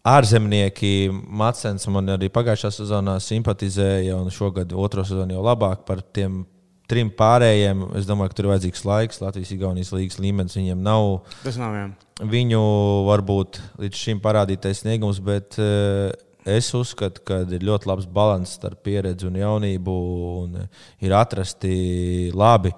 [0.07, 1.09] ārzemnieki.
[1.11, 6.43] Matsens man arī pagājušā sezonā simpatizēja, un šogad otro sezonu jau labāk par tiem
[6.87, 7.83] trim pārējiem.
[7.99, 9.21] Es domāju, ka tur ir vajadzīgs laiks.
[9.23, 11.09] Latvijas-Igaunijas līnijas līmenis viņiem nav.
[11.43, 11.89] Tas nav jā.
[12.23, 12.61] Viņu
[13.09, 16.09] varbūt līdz šim parādītais sniegums, bet uh,
[16.47, 19.97] es uzskatu, ka ir ļoti labs līdzsvars starp pieredzi un jaunību.
[20.45, 20.61] Un
[21.03, 22.71] ir atrasti labi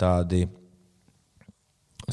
[0.00, 0.46] tādi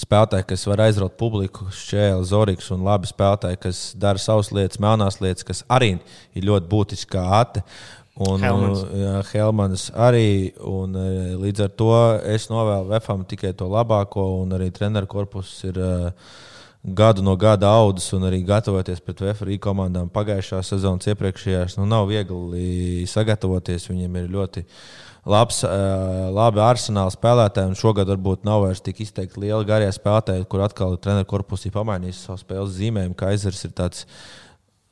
[0.01, 5.21] spēlētāji, kas var aizraut publiku, Šēls, Zorgs un labi spēlētāji, kas dara savas lietas, melnās
[5.23, 5.95] lietas, kas arī
[6.37, 7.63] ir ļoti būtiski kā ate.
[8.17, 8.81] Un Helmans.
[8.97, 10.53] Jā, Helmans arī.
[10.65, 11.91] Un, e, līdz ar to
[12.25, 16.31] es novēlu Vefam tikai to labāko, un arī treneru korpus ir uh,
[16.87, 21.75] gadu no gada audzis un arī gatavoties pret VFRI komandām pagājušā sezonas iepriekšējās.
[21.79, 24.63] Nu, nav viegli sagatavoties, viņiem ir ļoti
[25.27, 25.61] labs,
[26.33, 27.75] labi arsenāli spēlētāji.
[27.79, 32.39] Šogad varbūt nav vairs tik izteikti liela garie spēlētāji, kur atkal treneru korpusī pamainīs savu
[32.39, 33.19] spēles zīmējumu.
[33.19, 34.07] Kaisers ir tāds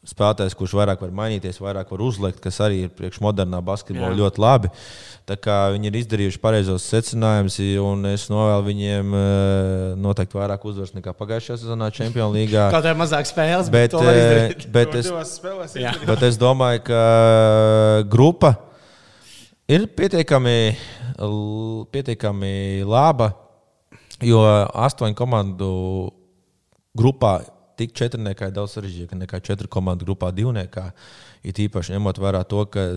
[0.06, 4.72] spēlētājs, kurš vairāk var mainīties, vairāk var uzlikt, kas arī ir priekšmodernā basketbolā ļoti labi.
[5.26, 9.16] Viņi ir izdarījuši pareizos secinājumus, un es novēlu viņiem
[10.02, 12.66] noteikti vairāk uzvaras nekā pagājušajā sezonā Champions League.
[12.76, 15.10] Kaut kā mazāk spēles, bet, bet, bet, es,
[16.10, 17.02] bet es domāju, ka
[18.12, 18.54] grupa
[19.66, 20.76] ir pietiekami,
[21.96, 23.34] pietiekami laba,
[24.22, 25.74] jo astoņu komandu
[26.96, 27.40] grupā
[27.80, 30.90] tik četrniekā ir daudz sarežģītāk nekā četru komandu grupā divniekā.
[31.46, 32.88] It īpaši ņemot vērā to, ka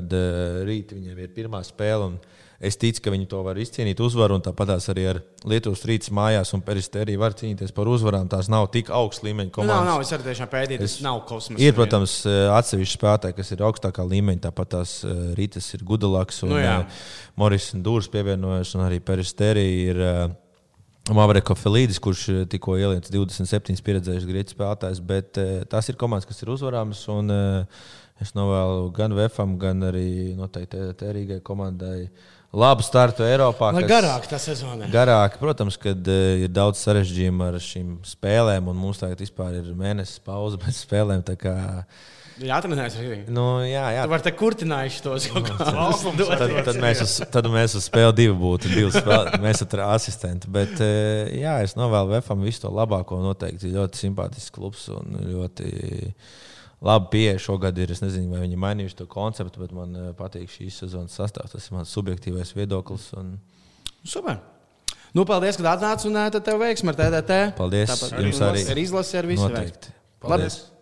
[0.67, 2.15] rīt viņiem ir pirmā spēle.
[2.59, 6.51] Es ticu, ka viņi to var izcīnīt uzvaru, un tāpat arī ar Lietuvas rītas mājās
[6.57, 8.27] un peristēriju var cīnīties par uzvarām.
[8.33, 9.85] Tās nav tik augsts līmeņa komandas.
[9.85, 11.63] Nav, nav, es arī tiešām pētīju, tas nav kosmos.
[11.63, 12.17] Ir, protams,
[12.57, 14.97] atsevišķi spēlētāji, kas ir augstākā līmeņa, tāpat tās
[15.39, 16.67] rītas ir Gudalaks un nu,
[17.39, 20.05] Moris un Dūrs pievienojas, un arī peristērija ir.
[21.17, 25.41] Mavreko Felīdis, kurš tikko ieliecis 27 pieredzējušs grieķu spēlētājs, bet
[25.73, 27.07] tās ir komandas, kas ir uzvarāmas.
[27.13, 27.33] Un,
[28.19, 32.09] Es novēlu gan VFam, gan arī noteikti Rīgai komandai
[32.51, 33.71] labu startu Eiropā.
[33.77, 34.89] Lai garāk tā sezona.
[34.91, 40.19] Garāk, protams, kad uh, ir daudz sarežģījumu ar šīm spēlēm, un mums tagad ir mēnesis
[40.25, 41.23] pauze bez spēlēm.
[42.39, 43.17] Jā, atminēs arī.
[43.35, 44.03] Nu, jā, jā.
[44.07, 46.05] Tu vari te kurtinājuši tos kaut kādus.
[46.31, 50.51] tad, tad, mēs uz, tad mēs uz spēli divi būtu, divi spēli, mēs ar asistentu.
[50.55, 50.77] Bet,
[51.35, 53.19] jā, es novēlu VFam visu to labāko.
[53.25, 55.73] Noteikti ļoti simpātisks klubs un ļoti
[56.87, 57.97] labi pieeja šogad ir.
[57.97, 61.57] Es nezinu, vai viņi mainījuši to konceptu, bet man patīk šīs sezonas sastāvs.
[61.57, 63.11] Tas ir mans subjektīvais viedoklis.
[63.19, 63.35] Un...
[64.07, 64.39] Super!
[65.17, 67.45] Nu, paldies, ka atnācāt un tad tev veiksmi ar TDT.
[67.59, 67.91] Paldies!
[67.97, 69.49] Tāpat jums arī ir izlase ar visu.
[69.49, 69.97] Noteikti.
[70.23, 70.63] Paldies!
[70.63, 70.78] Labi.